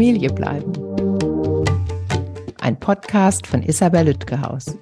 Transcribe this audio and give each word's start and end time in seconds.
Familie 0.00 0.30
bleiben. 0.30 0.72
Ein 2.58 2.80
Podcast 2.80 3.46
von 3.46 3.62
Isabel 3.62 4.06
Lütgehaus. 4.06 4.78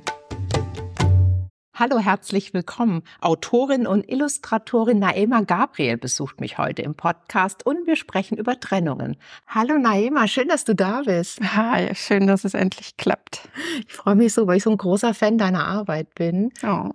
Hallo, 1.74 1.98
herzlich 1.98 2.54
willkommen. 2.54 3.02
Autorin 3.20 3.88
und 3.88 4.08
Illustratorin 4.08 5.00
Naema 5.00 5.40
Gabriel 5.40 5.96
besucht 5.96 6.40
mich 6.40 6.56
heute 6.58 6.82
im 6.82 6.94
Podcast 6.94 7.66
und 7.66 7.84
wir 7.88 7.96
sprechen 7.96 8.38
über 8.38 8.60
Trennungen. 8.60 9.16
Hallo 9.48 9.76
Naema, 9.76 10.28
schön, 10.28 10.46
dass 10.46 10.62
du 10.64 10.76
da 10.76 11.02
bist. 11.04 11.40
Hi, 11.40 11.92
schön, 11.96 12.28
dass 12.28 12.44
es 12.44 12.54
endlich 12.54 12.96
klappt. 12.96 13.48
Ich 13.88 13.92
freue 13.92 14.14
mich 14.14 14.32
so, 14.32 14.46
weil 14.46 14.58
ich 14.58 14.62
so 14.62 14.70
ein 14.70 14.78
großer 14.78 15.14
Fan 15.14 15.36
deiner 15.36 15.66
Arbeit 15.66 16.14
bin. 16.14 16.52
Oh. 16.62 16.90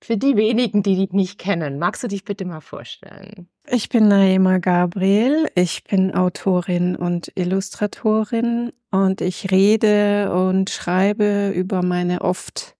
Für 0.00 0.16
die 0.16 0.36
wenigen, 0.36 0.82
die 0.82 0.94
dich 0.96 1.12
nicht 1.12 1.38
kennen, 1.38 1.78
magst 1.78 2.02
du 2.04 2.08
dich 2.08 2.24
bitte 2.24 2.44
mal 2.44 2.60
vorstellen? 2.60 3.48
Ich 3.68 3.88
bin 3.88 4.08
Naema 4.08 4.58
Gabriel, 4.58 5.48
ich 5.54 5.84
bin 5.84 6.14
Autorin 6.14 6.94
und 6.94 7.32
Illustratorin 7.34 8.72
und 8.90 9.20
ich 9.20 9.50
rede 9.50 10.32
und 10.32 10.70
schreibe 10.70 11.52
über 11.54 11.82
meine 11.82 12.20
oft 12.20 12.76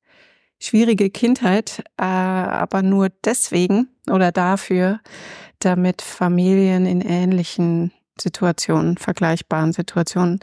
schwierige 0.61 1.11
Kindheit, 1.11 1.83
äh, 1.99 2.05
aber 2.05 2.83
nur 2.83 3.09
deswegen 3.25 3.89
oder 4.09 4.33
dafür, 4.33 5.01
damit 5.59 6.03
Familien 6.03 6.87
in 6.87 7.01
ähnlichen 7.01 7.93
Situationen, 8.19 8.97
vergleichbaren 8.97 9.73
Situationen 9.73 10.41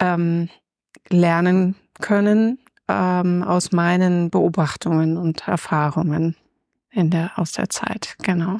ähm, 0.00 0.48
lernen 1.08 1.76
können 2.00 2.58
ähm, 2.88 3.42
aus 3.42 3.72
meinen 3.72 4.30
Beobachtungen 4.30 5.16
und 5.16 5.46
Erfahrungen 5.48 6.36
in 6.90 7.10
der, 7.10 7.32
aus 7.36 7.52
der 7.52 7.68
Zeit. 7.70 8.16
Genau. 8.22 8.58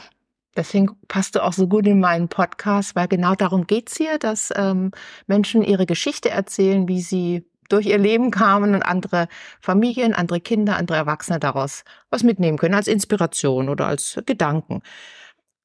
Deswegen 0.57 0.97
passt 1.09 1.35
du 1.35 1.43
auch 1.43 1.53
so 1.53 1.67
gut 1.67 1.87
in 1.87 2.01
meinen 2.01 2.29
Podcast, 2.29 2.95
weil 2.95 3.09
genau 3.09 3.35
darum 3.35 3.67
geht's 3.67 3.97
hier, 3.97 4.19
dass 4.19 4.53
ähm, 4.55 4.93
Menschen 5.27 5.63
ihre 5.63 5.87
Geschichte 5.87 6.31
erzählen, 6.31 6.87
wie 6.87 7.01
sie 7.01 7.45
durch 7.69 7.87
ihr 7.87 7.99
Leben 7.99 8.31
kamen 8.31 8.75
und 8.75 8.83
andere 8.83 9.27
Familien, 9.61 10.15
andere 10.15 10.41
Kinder, 10.41 10.77
andere 10.77 10.99
Erwachsene 10.99 11.41
daraus 11.41 11.85
was 12.11 12.23
mitnehmen 12.23 12.59
können 12.59 12.75
als 12.75 12.89
Inspiration 12.89 13.69
oder 13.69 13.87
als 13.87 14.21
Gedanken. 14.27 14.83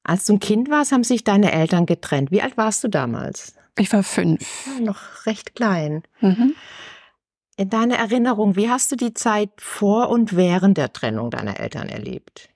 Als 0.02 0.24
du 0.24 0.34
ein 0.34 0.40
Kind 0.40 0.70
warst, 0.70 0.92
haben 0.92 1.04
sich 1.04 1.24
deine 1.24 1.52
Eltern 1.52 1.86
getrennt. 1.86 2.30
Wie 2.30 2.42
alt 2.42 2.56
warst 2.56 2.82
du 2.82 2.88
damals? 2.88 3.54
Ich 3.78 3.92
war 3.92 4.02
fünf. 4.02 4.66
Ja, 4.66 4.84
noch 4.84 5.26
recht 5.26 5.54
klein. 5.54 6.02
Mhm. 6.20 6.54
In 7.60 7.68
deiner 7.68 7.96
Erinnerung, 7.96 8.56
wie 8.56 8.70
hast 8.70 8.90
du 8.90 8.96
die 8.96 9.12
Zeit 9.12 9.50
vor 9.58 10.08
und 10.08 10.34
während 10.34 10.78
der 10.78 10.94
Trennung 10.94 11.30
deiner 11.30 11.60
Eltern 11.60 11.90
erlebt? 11.90 12.48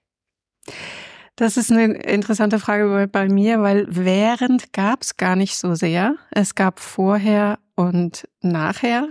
Das 1.37 1.59
ist 1.59 1.71
eine 1.71 1.93
interessante 1.93 2.59
Frage 2.59 3.07
bei 3.13 3.29
mir, 3.29 3.61
weil 3.61 3.85
während 3.91 4.73
gab 4.73 5.03
es 5.03 5.19
gar 5.19 5.37
nicht 5.37 5.59
so 5.59 5.75
sehr. 5.75 6.17
Es 6.31 6.55
gab 6.55 6.81
vorher 6.81 7.59
und 7.75 8.27
nachher. 8.41 9.11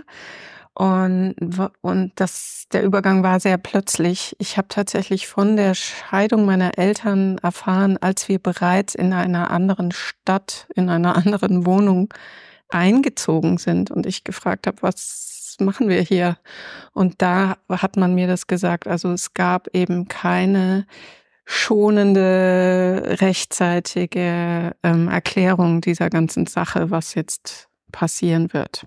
Und, 0.74 1.36
und 1.80 2.12
das, 2.16 2.64
der 2.72 2.82
Übergang 2.82 3.22
war 3.22 3.38
sehr 3.38 3.56
plötzlich. 3.56 4.34
Ich 4.40 4.56
habe 4.56 4.66
tatsächlich 4.66 5.28
von 5.28 5.56
der 5.56 5.74
Scheidung 5.74 6.44
meiner 6.44 6.76
Eltern 6.76 7.38
erfahren, 7.38 7.98
als 7.98 8.28
wir 8.28 8.40
bereits 8.40 8.96
in 8.96 9.12
einer 9.12 9.52
anderen 9.52 9.92
Stadt, 9.92 10.66
in 10.74 10.88
einer 10.88 11.14
anderen 11.24 11.66
Wohnung 11.66 12.12
eingezogen 12.68 13.58
sind 13.58 13.92
und 13.92 14.06
ich 14.06 14.24
gefragt 14.24 14.66
habe, 14.66 14.78
was 14.80 15.33
machen 15.60 15.88
wir 15.88 16.00
hier? 16.00 16.36
Und 16.92 17.22
da 17.22 17.56
hat 17.68 17.96
man 17.96 18.14
mir 18.14 18.26
das 18.26 18.46
gesagt. 18.46 18.86
Also 18.86 19.12
es 19.12 19.34
gab 19.34 19.68
eben 19.74 20.08
keine 20.08 20.86
schonende, 21.46 23.16
rechtzeitige 23.20 24.74
ähm, 24.82 25.08
Erklärung 25.08 25.80
dieser 25.80 26.10
ganzen 26.10 26.46
Sache, 26.46 26.90
was 26.90 27.14
jetzt 27.14 27.68
passieren 27.92 28.52
wird. 28.52 28.86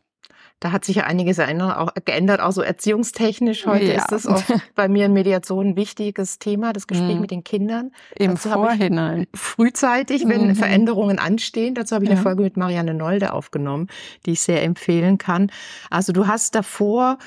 Da 0.60 0.72
hat 0.72 0.86
sich 0.86 0.96
ja 0.96 1.04
einiges 1.04 1.38
geändert, 1.38 2.40
auch 2.40 2.52
so 2.52 2.62
erziehungstechnisch. 2.64 3.68
Heute 3.68 3.86
ja. 3.86 4.00
ist 4.00 4.12
das 4.12 4.26
auch 4.26 4.42
bei 4.76 4.88
mir 4.88 5.06
in 5.06 5.14
Mediation 5.14 5.68
ein 5.68 5.76
wichtiges 5.76 6.40
Thema, 6.40 6.74
das 6.74 6.88
Gespräch 6.88 7.16
mhm. 7.16 7.22
mit 7.22 7.32
den 7.32 7.44
Kindern. 7.44 7.92
Im 8.16 8.32
Dazu 8.32 8.50
Vorhinein. 8.50 9.28
Frühzeitig, 9.36 10.28
wenn 10.28 10.48
mhm. 10.48 10.56
Veränderungen 10.56 11.20
anstehen. 11.20 11.76
Dazu 11.76 11.94
habe 11.94 12.06
ich 12.06 12.10
ja. 12.10 12.16
eine 12.16 12.24
Folge 12.24 12.42
mit 12.42 12.58
Marianne 12.58 12.96
Nolde 12.96 13.34
aufgenommen, 13.34 13.88
die 14.26 14.32
ich 14.32 14.42
sehr 14.42 14.64
empfehlen 14.64 15.20
kann. 15.20 15.52
Also 15.92 16.12
du 16.12 16.26
hast 16.26 16.56
davor 16.56 17.20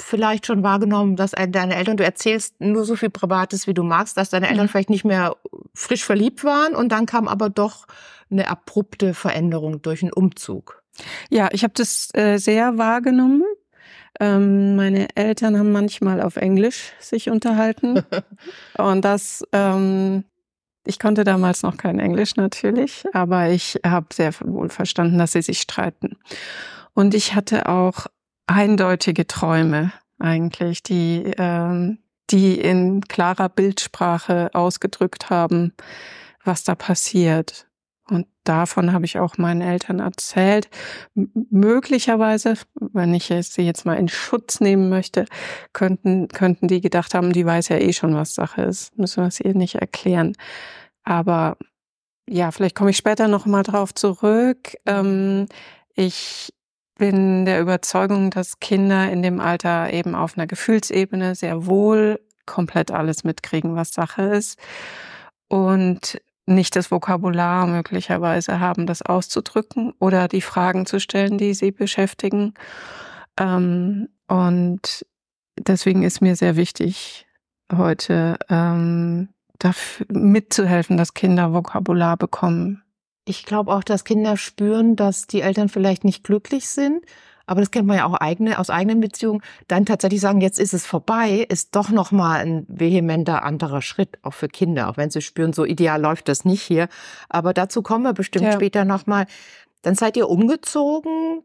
vielleicht 0.00 0.46
schon 0.46 0.64
wahrgenommen, 0.64 1.14
dass 1.14 1.30
deine 1.30 1.76
Eltern, 1.76 1.96
du 1.96 2.04
erzählst 2.04 2.60
nur 2.60 2.84
so 2.84 2.96
viel 2.96 3.10
Privates, 3.10 3.68
wie 3.68 3.74
du 3.74 3.84
magst, 3.84 4.16
dass 4.16 4.30
deine 4.30 4.48
Eltern 4.48 4.66
mhm. 4.66 4.70
vielleicht 4.70 4.90
nicht 4.90 5.04
mehr 5.04 5.36
frisch 5.74 6.04
verliebt 6.04 6.42
waren 6.42 6.74
und 6.74 6.90
dann 6.90 7.06
kam 7.06 7.28
aber 7.28 7.50
doch 7.50 7.86
eine 8.30 8.48
abrupte 8.48 9.14
Veränderung 9.14 9.82
durch 9.82 10.02
einen 10.02 10.12
Umzug. 10.12 10.83
Ja, 11.30 11.48
ich 11.52 11.64
habe 11.64 11.74
das 11.76 12.08
äh, 12.14 12.38
sehr 12.38 12.78
wahrgenommen. 12.78 13.44
Ähm, 14.20 14.76
meine 14.76 15.08
Eltern 15.16 15.58
haben 15.58 15.72
manchmal 15.72 16.20
auf 16.20 16.36
Englisch 16.36 16.92
sich 17.00 17.30
unterhalten. 17.30 18.02
und 18.78 19.04
das, 19.04 19.44
ähm, 19.52 20.24
ich 20.86 20.98
konnte 20.98 21.24
damals 21.24 21.62
noch 21.62 21.76
kein 21.76 21.98
Englisch 21.98 22.36
natürlich, 22.36 23.04
aber 23.12 23.48
ich 23.50 23.80
habe 23.84 24.06
sehr 24.12 24.32
wohl 24.40 24.68
verstanden, 24.68 25.18
dass 25.18 25.32
sie 25.32 25.42
sich 25.42 25.60
streiten. 25.60 26.16
Und 26.92 27.14
ich 27.14 27.34
hatte 27.34 27.68
auch 27.68 28.06
eindeutige 28.46 29.26
Träume 29.26 29.92
eigentlich, 30.18 30.82
die, 30.82 31.32
ähm, 31.38 31.98
die 32.30 32.60
in 32.60 33.00
klarer 33.02 33.48
Bildsprache 33.48 34.50
ausgedrückt 34.52 35.30
haben, 35.30 35.72
was 36.44 36.62
da 36.62 36.74
passiert. 36.74 37.66
Und 38.10 38.26
davon 38.44 38.92
habe 38.92 39.06
ich 39.06 39.18
auch 39.18 39.38
meinen 39.38 39.62
Eltern 39.62 39.98
erzählt. 39.98 40.68
M 41.16 41.30
möglicherweise, 41.50 42.54
wenn 42.78 43.14
ich 43.14 43.32
sie 43.40 43.62
jetzt 43.62 43.86
mal 43.86 43.94
in 43.94 44.08
Schutz 44.08 44.60
nehmen 44.60 44.90
möchte, 44.90 45.24
könnten, 45.72 46.28
könnten 46.28 46.68
die 46.68 46.80
gedacht 46.82 47.14
haben, 47.14 47.32
die 47.32 47.46
weiß 47.46 47.68
ja 47.68 47.78
eh 47.78 47.92
schon, 47.92 48.14
was 48.14 48.34
Sache 48.34 48.62
ist. 48.62 48.96
Müssen 48.98 49.22
wir 49.22 49.28
es 49.28 49.40
ihr 49.40 49.54
nicht 49.54 49.76
erklären. 49.76 50.34
Aber 51.02 51.56
ja, 52.28 52.50
vielleicht 52.50 52.74
komme 52.74 52.90
ich 52.90 52.96
später 52.96 53.28
noch 53.28 53.46
mal 53.46 53.62
drauf 53.62 53.94
zurück. 53.94 54.76
Ähm, 54.86 55.46
ich 55.94 56.52
bin 56.96 57.44
der 57.44 57.60
Überzeugung, 57.60 58.30
dass 58.30 58.60
Kinder 58.60 59.10
in 59.10 59.22
dem 59.22 59.40
Alter 59.40 59.92
eben 59.92 60.14
auf 60.14 60.36
einer 60.36 60.46
Gefühlsebene 60.46 61.34
sehr 61.34 61.66
wohl 61.66 62.20
komplett 62.46 62.90
alles 62.90 63.24
mitkriegen, 63.24 63.74
was 63.74 63.92
Sache 63.92 64.22
ist. 64.22 64.58
Und 65.48 66.20
nicht 66.46 66.76
das 66.76 66.90
Vokabular 66.90 67.66
möglicherweise 67.66 68.60
haben, 68.60 68.86
das 68.86 69.02
auszudrücken 69.02 69.92
oder 69.98 70.28
die 70.28 70.42
Fragen 70.42 70.86
zu 70.86 71.00
stellen, 71.00 71.38
die 71.38 71.54
sie 71.54 71.72
beschäftigen. 71.72 72.54
Ähm, 73.38 74.08
und 74.28 75.06
deswegen 75.58 76.02
ist 76.02 76.20
mir 76.20 76.36
sehr 76.36 76.56
wichtig, 76.56 77.26
heute 77.72 78.36
ähm, 78.50 79.28
dafür 79.58 80.06
mitzuhelfen, 80.10 80.96
dass 80.96 81.14
Kinder 81.14 81.52
Vokabular 81.52 82.16
bekommen. 82.16 82.82
Ich 83.26 83.44
glaube 83.44 83.72
auch, 83.72 83.84
dass 83.84 84.04
Kinder 84.04 84.36
spüren, 84.36 84.96
dass 84.96 85.26
die 85.26 85.40
Eltern 85.40 85.70
vielleicht 85.70 86.04
nicht 86.04 86.24
glücklich 86.24 86.68
sind 86.68 87.04
aber 87.46 87.60
das 87.60 87.70
kennt 87.70 87.86
man 87.86 87.96
ja 87.96 88.06
auch 88.06 88.14
eigene, 88.14 88.58
aus 88.58 88.70
eigenen 88.70 89.00
Beziehungen, 89.00 89.42
dann 89.68 89.86
tatsächlich 89.86 90.20
sagen, 90.20 90.40
jetzt 90.40 90.58
ist 90.58 90.74
es 90.74 90.86
vorbei, 90.86 91.46
ist 91.48 91.74
doch 91.76 91.90
nochmal 91.90 92.40
ein 92.40 92.66
vehementer 92.68 93.42
anderer 93.42 93.82
Schritt, 93.82 94.18
auch 94.22 94.34
für 94.34 94.48
Kinder, 94.48 94.88
auch 94.88 94.96
wenn 94.96 95.10
sie 95.10 95.20
spüren, 95.20 95.52
so 95.52 95.64
ideal 95.64 96.00
läuft 96.00 96.28
das 96.28 96.44
nicht 96.44 96.62
hier. 96.62 96.88
Aber 97.28 97.52
dazu 97.52 97.82
kommen 97.82 98.04
wir 98.04 98.12
bestimmt 98.12 98.46
ja. 98.46 98.52
später 98.52 98.84
nochmal. 98.84 99.26
Dann 99.82 99.94
seid 99.94 100.16
ihr 100.16 100.28
umgezogen, 100.28 101.42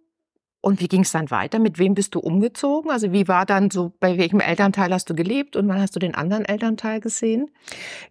und 0.62 0.82
wie 0.82 0.88
ging 0.88 1.02
es 1.02 1.12
dann 1.12 1.32
weiter? 1.32 1.58
Mit 1.58 1.80
wem 1.80 1.94
bist 1.94 2.16
du 2.16 2.20
umgezogen? 2.20 2.92
Also 2.92 3.14
wie 3.14 3.28
war 3.30 3.46
dann 3.46 3.72
so, 3.72 3.94
bei 4.00 4.18
welchem 4.18 4.42
Elternteil 4.42 4.94
hast 4.94 5.10
du 5.10 5.16
gelebt 5.16 5.56
und 5.56 5.68
wann 5.70 5.80
hast 5.80 5.96
du 5.96 6.00
den 6.00 6.16
anderen 6.16 6.44
Elternteil 6.44 7.00
gesehen? 7.00 7.50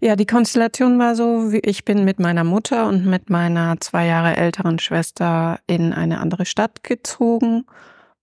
Ja, 0.01 0.17
die 0.17 0.27
Konstellation 0.27 0.99
war 0.99 1.15
so, 1.15 1.53
ich 1.63 1.85
bin 1.85 2.05
mit 2.05 2.19
meiner 2.19 2.45
Mutter 2.45 2.89
und 2.89 3.05
mit 3.05 3.29
meiner 3.29 3.79
zwei 3.81 4.07
Jahre 4.07 4.37
älteren 4.37 4.79
Schwester 4.79 5.61
in 5.67 5.93
eine 5.93 6.21
andere 6.21 6.47
Stadt 6.47 6.83
gezogen. 6.83 7.67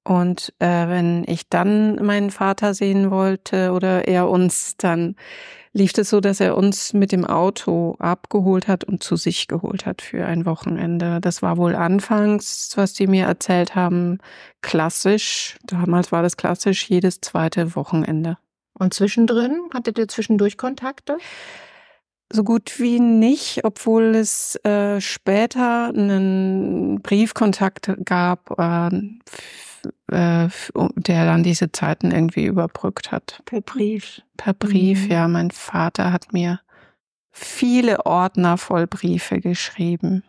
Und 0.03 0.53
äh, 0.59 0.87
wenn 0.87 1.23
ich 1.27 1.49
dann 1.49 2.03
meinen 2.03 2.31
Vater 2.31 2.73
sehen 2.73 3.11
wollte 3.11 3.71
oder 3.71 4.07
er 4.07 4.29
uns, 4.29 4.75
dann 4.77 5.15
lief 5.75 5.91
es 5.97 6.09
so, 6.09 6.21
dass 6.21 6.39
er 6.39 6.55
uns 6.55 6.93
mit 6.93 7.11
dem 7.11 7.25
Auto 7.25 7.95
abgeholt 7.99 8.69
hat 8.69 8.85
und 8.85 9.03
zu 9.03 9.17
sich 9.17 9.47
geholt 9.47 9.85
hat 9.85 10.01
für 10.01 10.25
ein 10.25 10.45
Wochenende. 10.45 11.19
Das 11.19 11.41
war 11.41 11.57
wohl 11.57 11.75
anfangs, 11.75 12.71
was 12.75 12.93
die 12.93 13.07
mir 13.07 13.25
erzählt 13.25 13.75
haben, 13.75 14.19
klassisch. 14.61 15.57
Damals 15.65 16.13
war 16.13 16.23
das 16.23 16.37
klassisch 16.37 16.89
jedes 16.89 17.19
zweite 17.19 17.75
Wochenende. 17.75 18.37
Und 18.73 18.93
zwischendrin, 18.93 19.63
hattet 19.73 19.97
ihr 19.97 20.07
zwischendurch 20.07 20.57
Kontakte? 20.57 21.17
So 22.31 22.45
gut 22.45 22.79
wie 22.79 23.01
nicht, 23.01 23.65
obwohl 23.65 24.15
es 24.15 24.55
äh, 24.63 25.01
später 25.01 25.89
einen 25.89 27.01
Briefkontakt 27.01 27.91
gab 28.05 28.57
äh, 28.57 28.89
äh, 30.11 30.47
der 30.95 31.25
dann 31.25 31.43
diese 31.43 31.71
Zeiten 31.71 32.11
irgendwie 32.11 32.45
überbrückt 32.45 33.11
hat. 33.11 33.41
Per 33.45 33.61
Brief. 33.61 34.21
Per 34.37 34.53
Brief, 34.53 35.05
mhm. 35.05 35.11
ja. 35.11 35.27
Mein 35.27 35.51
Vater 35.51 36.11
hat 36.11 36.33
mir 36.33 36.59
viele 37.31 38.05
Ordner 38.05 38.57
voll 38.57 38.87
Briefe 38.87 39.39
geschrieben. 39.39 40.23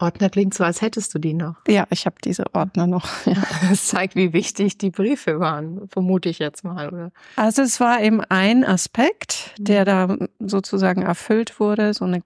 Ordner 0.00 0.30
klingt 0.30 0.54
so, 0.54 0.64
als 0.64 0.80
hättest 0.80 1.14
du 1.14 1.18
die 1.18 1.34
noch. 1.34 1.56
Ja, 1.68 1.86
ich 1.90 2.06
habe 2.06 2.16
diese 2.24 2.44
Ordner 2.54 2.86
noch. 2.86 3.06
Ja. 3.26 3.36
Das 3.68 3.86
zeigt, 3.86 4.16
wie 4.16 4.32
wichtig 4.32 4.78
die 4.78 4.90
Briefe 4.90 5.40
waren, 5.40 5.88
vermute 5.88 6.28
ich 6.28 6.38
jetzt 6.38 6.64
mal, 6.64 6.88
oder? 6.88 7.12
Also 7.36 7.62
es 7.62 7.78
war 7.80 8.02
eben 8.02 8.22
ein 8.22 8.64
Aspekt, 8.64 9.54
der 9.58 9.84
da 9.84 10.16
sozusagen 10.38 11.02
erfüllt 11.02 11.60
wurde, 11.60 11.94
so 11.94 12.06
eine 12.06 12.22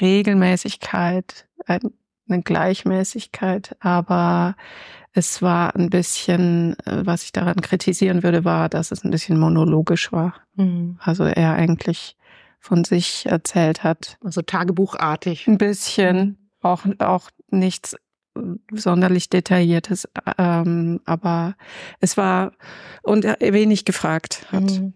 Regelmäßigkeit, 0.00 1.46
eine 2.30 2.42
Gleichmäßigkeit, 2.42 3.76
aber 3.80 4.54
es 5.12 5.42
war 5.42 5.74
ein 5.74 5.90
bisschen, 5.90 6.78
äh, 6.86 7.04
was 7.04 7.24
ich 7.24 7.32
daran 7.32 7.56
kritisieren 7.56 8.22
würde, 8.22 8.44
war, 8.44 8.68
dass 8.68 8.92
es 8.92 9.04
ein 9.04 9.10
bisschen 9.10 9.38
monologisch 9.38 10.12
war. 10.12 10.34
Mhm. 10.54 10.98
Also 11.00 11.24
er 11.24 11.54
eigentlich 11.54 12.16
von 12.60 12.84
sich 12.84 13.26
erzählt 13.26 13.82
hat. 13.82 14.18
Also 14.22 14.42
tagebuchartig. 14.42 15.48
Ein 15.48 15.58
bisschen, 15.58 16.16
mhm. 16.18 16.36
auch, 16.60 16.84
auch 16.98 17.30
nichts 17.50 17.94
äh, 18.36 18.40
sonderlich 18.72 19.30
detailliertes, 19.30 20.08
ähm, 20.38 21.00
aber 21.06 21.56
es 21.98 22.16
war 22.16 22.52
und 23.02 23.24
wenig 23.24 23.84
gefragt 23.84 24.46
hat. 24.52 24.70
Mhm. 24.70 24.94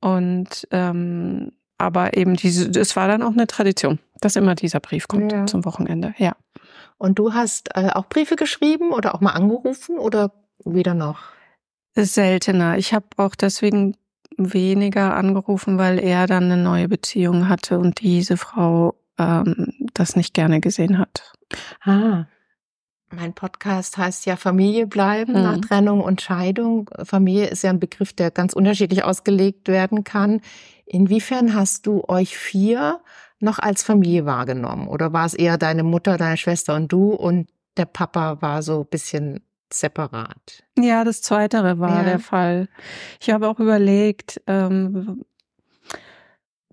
Und 0.00 0.68
ähm, 0.70 1.52
aber 1.78 2.16
eben 2.16 2.36
diese, 2.36 2.68
es 2.78 2.94
war 2.94 3.08
dann 3.08 3.22
auch 3.22 3.32
eine 3.32 3.48
Tradition, 3.48 3.98
dass 4.22 4.36
immer 4.36 4.54
dieser 4.54 4.80
Brief 4.80 5.08
kommt 5.08 5.32
ja. 5.32 5.46
zum 5.46 5.64
Wochenende. 5.64 6.14
Ja. 6.16 6.36
Und 6.96 7.18
du 7.18 7.34
hast 7.34 7.70
äh, 7.74 7.90
auch 7.90 8.06
Briefe 8.06 8.36
geschrieben 8.36 8.92
oder 8.92 9.14
auch 9.14 9.20
mal 9.20 9.32
angerufen 9.32 9.98
oder 9.98 10.32
weder 10.64 10.94
noch? 10.94 11.18
Seltener. 11.94 12.78
Ich 12.78 12.94
habe 12.94 13.06
auch 13.16 13.34
deswegen 13.34 13.96
weniger 14.36 15.14
angerufen, 15.14 15.78
weil 15.78 15.98
er 15.98 16.26
dann 16.26 16.44
eine 16.44 16.56
neue 16.56 16.88
Beziehung 16.88 17.48
hatte 17.48 17.78
und 17.78 18.00
diese 18.00 18.36
Frau 18.36 18.94
ähm, 19.18 19.72
das 19.94 20.16
nicht 20.16 20.34
gerne 20.34 20.60
gesehen 20.60 20.98
hat. 20.98 21.32
Ah. 21.82 22.24
Mein 23.14 23.34
Podcast 23.34 23.98
heißt 23.98 24.24
ja 24.24 24.36
Familie 24.36 24.86
bleiben 24.86 25.32
mhm. 25.32 25.42
nach 25.42 25.58
Trennung 25.58 26.00
und 26.00 26.22
Scheidung. 26.22 26.88
Familie 27.04 27.48
ist 27.48 27.62
ja 27.62 27.68
ein 27.68 27.80
Begriff, 27.80 28.14
der 28.14 28.30
ganz 28.30 28.54
unterschiedlich 28.54 29.04
ausgelegt 29.04 29.68
werden 29.68 30.02
kann. 30.02 30.40
Inwiefern 30.86 31.54
hast 31.54 31.86
du 31.86 32.04
euch 32.08 32.38
vier 32.38 33.00
noch 33.42 33.58
als 33.58 33.82
Familie 33.82 34.24
wahrgenommen? 34.24 34.88
Oder 34.88 35.12
war 35.12 35.26
es 35.26 35.34
eher 35.34 35.58
deine 35.58 35.82
Mutter, 35.82 36.16
deine 36.16 36.36
Schwester 36.36 36.74
und 36.74 36.92
du 36.92 37.12
und 37.12 37.48
der 37.76 37.86
Papa 37.86 38.40
war 38.40 38.62
so 38.62 38.80
ein 38.80 38.86
bisschen 38.86 39.40
separat? 39.72 40.64
Ja, 40.78 41.04
das 41.04 41.22
Zweite 41.22 41.78
war 41.78 41.98
ja. 41.98 42.04
der 42.04 42.18
Fall. 42.18 42.68
Ich 43.20 43.30
habe 43.30 43.48
auch 43.48 43.58
überlegt, 43.58 44.40
ähm, 44.46 45.24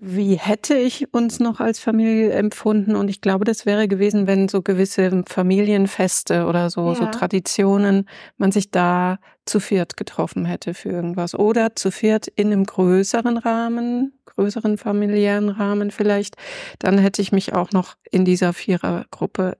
wie 0.02 0.36
hätte 0.36 0.76
ich 0.76 1.14
uns 1.14 1.40
noch 1.40 1.60
als 1.60 1.80
Familie 1.80 2.32
empfunden? 2.32 2.96
Und 2.96 3.10
ich 3.10 3.20
glaube, 3.20 3.44
das 3.44 3.66
wäre 3.66 3.88
gewesen, 3.88 4.28
wenn 4.28 4.48
so 4.48 4.62
gewisse 4.62 5.24
Familienfeste 5.28 6.46
oder 6.46 6.70
so, 6.70 6.90
ja. 6.90 6.96
so 6.96 7.06
Traditionen, 7.08 8.08
man 8.38 8.52
sich 8.52 8.72
da 8.72 9.20
zu 9.46 9.60
viert 9.60 9.98
getroffen 9.98 10.46
hätte 10.46 10.74
für 10.74 10.90
irgendwas. 10.90 11.36
Oder 11.36 11.76
zu 11.76 11.92
viert 11.92 12.28
in 12.28 12.48
einem 12.48 12.64
größeren 12.64 13.38
Rahmen, 13.38 14.14
größeren 14.26 14.78
familiären 14.78 15.50
Rahmen 15.50 15.92
vielleicht. 15.92 16.36
Dann 16.80 16.98
hätte 16.98 17.22
ich 17.22 17.32
mich 17.32 17.54
auch 17.54 17.72
noch 17.72 17.96
in 18.10 18.24
dieser 18.24 18.54
Vierergruppe 18.54 19.58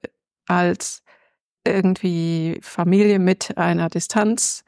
als 0.48 1.04
irgendwie 1.68 2.60
Familie 2.62 3.20
mit 3.20 3.58
einer 3.58 3.90
Distanz, 3.90 4.64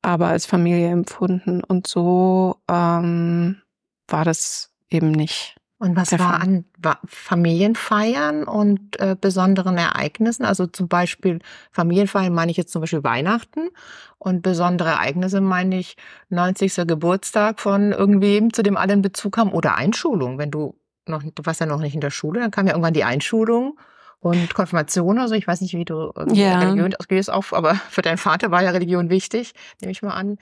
aber 0.00 0.28
als 0.28 0.46
Familie 0.46 0.88
empfunden. 0.88 1.62
Und 1.62 1.86
so 1.86 2.56
ähm, 2.70 3.60
war 4.08 4.24
das 4.24 4.72
eben 4.90 5.10
nicht. 5.10 5.56
Und 5.78 5.94
was 5.94 6.18
war 6.18 6.40
an 6.40 6.64
Familienfeiern 7.06 8.44
und 8.44 8.98
äh, 8.98 9.14
besonderen 9.20 9.76
Ereignissen? 9.76 10.46
Also 10.46 10.66
zum 10.66 10.88
Beispiel 10.88 11.40
Familienfeiern 11.70 12.32
meine 12.32 12.50
ich 12.50 12.56
jetzt 12.56 12.72
zum 12.72 12.80
Beispiel 12.80 13.04
Weihnachten 13.04 13.68
und 14.16 14.40
besondere 14.40 14.90
Ereignisse 14.90 15.42
meine 15.42 15.78
ich 15.78 15.96
90. 16.30 16.86
Geburtstag 16.86 17.60
von 17.60 17.92
irgendwem, 17.92 18.54
zu 18.54 18.62
dem 18.62 18.78
alle 18.78 18.94
einen 18.94 19.02
Bezug 19.02 19.36
haben 19.36 19.52
oder 19.52 19.74
Einschulung. 19.74 20.38
Wenn 20.38 20.50
du 20.50 20.78
noch, 21.06 21.22
du 21.22 21.44
warst 21.44 21.60
ja 21.60 21.66
noch 21.66 21.80
nicht 21.80 21.94
in 21.94 22.00
der 22.00 22.10
Schule, 22.10 22.40
dann 22.40 22.50
kam 22.50 22.66
ja 22.66 22.72
irgendwann 22.72 22.94
die 22.94 23.04
Einschulung 23.04 23.78
und 24.18 24.54
Konfirmation. 24.54 25.18
Also 25.18 25.34
ich 25.34 25.46
weiß 25.46 25.60
nicht, 25.60 25.74
wie 25.74 25.84
du 25.84 26.10
ja. 26.32 26.58
Religion 26.58 26.94
ausgehst, 26.94 27.30
auf, 27.30 27.52
aber 27.52 27.74
für 27.90 28.02
deinen 28.02 28.18
Vater 28.18 28.50
war 28.50 28.62
ja 28.62 28.70
Religion 28.70 29.10
wichtig, 29.10 29.52
nehme 29.80 29.92
ich 29.92 30.02
mal 30.02 30.12
an. 30.12 30.38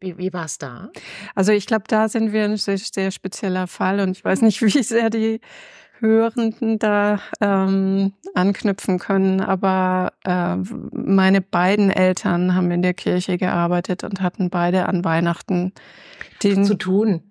Wie, 0.00 0.18
wie 0.18 0.32
war 0.32 0.44
es 0.44 0.58
da? 0.58 0.90
Also 1.34 1.52
ich 1.52 1.66
glaube, 1.66 1.84
da 1.88 2.08
sind 2.08 2.32
wir 2.32 2.44
ein 2.44 2.56
sehr, 2.56 2.78
sehr 2.78 3.10
spezieller 3.10 3.66
Fall 3.66 4.00
und 4.00 4.16
ich 4.16 4.24
weiß 4.24 4.42
nicht, 4.42 4.62
wie 4.62 4.82
sehr 4.82 5.10
die 5.10 5.40
Hörenden 5.98 6.78
da 6.78 7.20
ähm, 7.40 8.12
anknüpfen 8.34 8.98
können, 8.98 9.40
aber 9.40 10.12
äh, 10.24 10.56
meine 10.56 11.40
beiden 11.40 11.90
Eltern 11.90 12.54
haben 12.54 12.70
in 12.70 12.82
der 12.82 12.92
Kirche 12.92 13.38
gearbeitet 13.38 14.04
und 14.04 14.20
hatten 14.20 14.50
beide 14.50 14.86
an 14.90 15.04
Weihnachten 15.04 15.72
den 16.42 16.66
zu 16.66 16.74
tun 16.74 17.22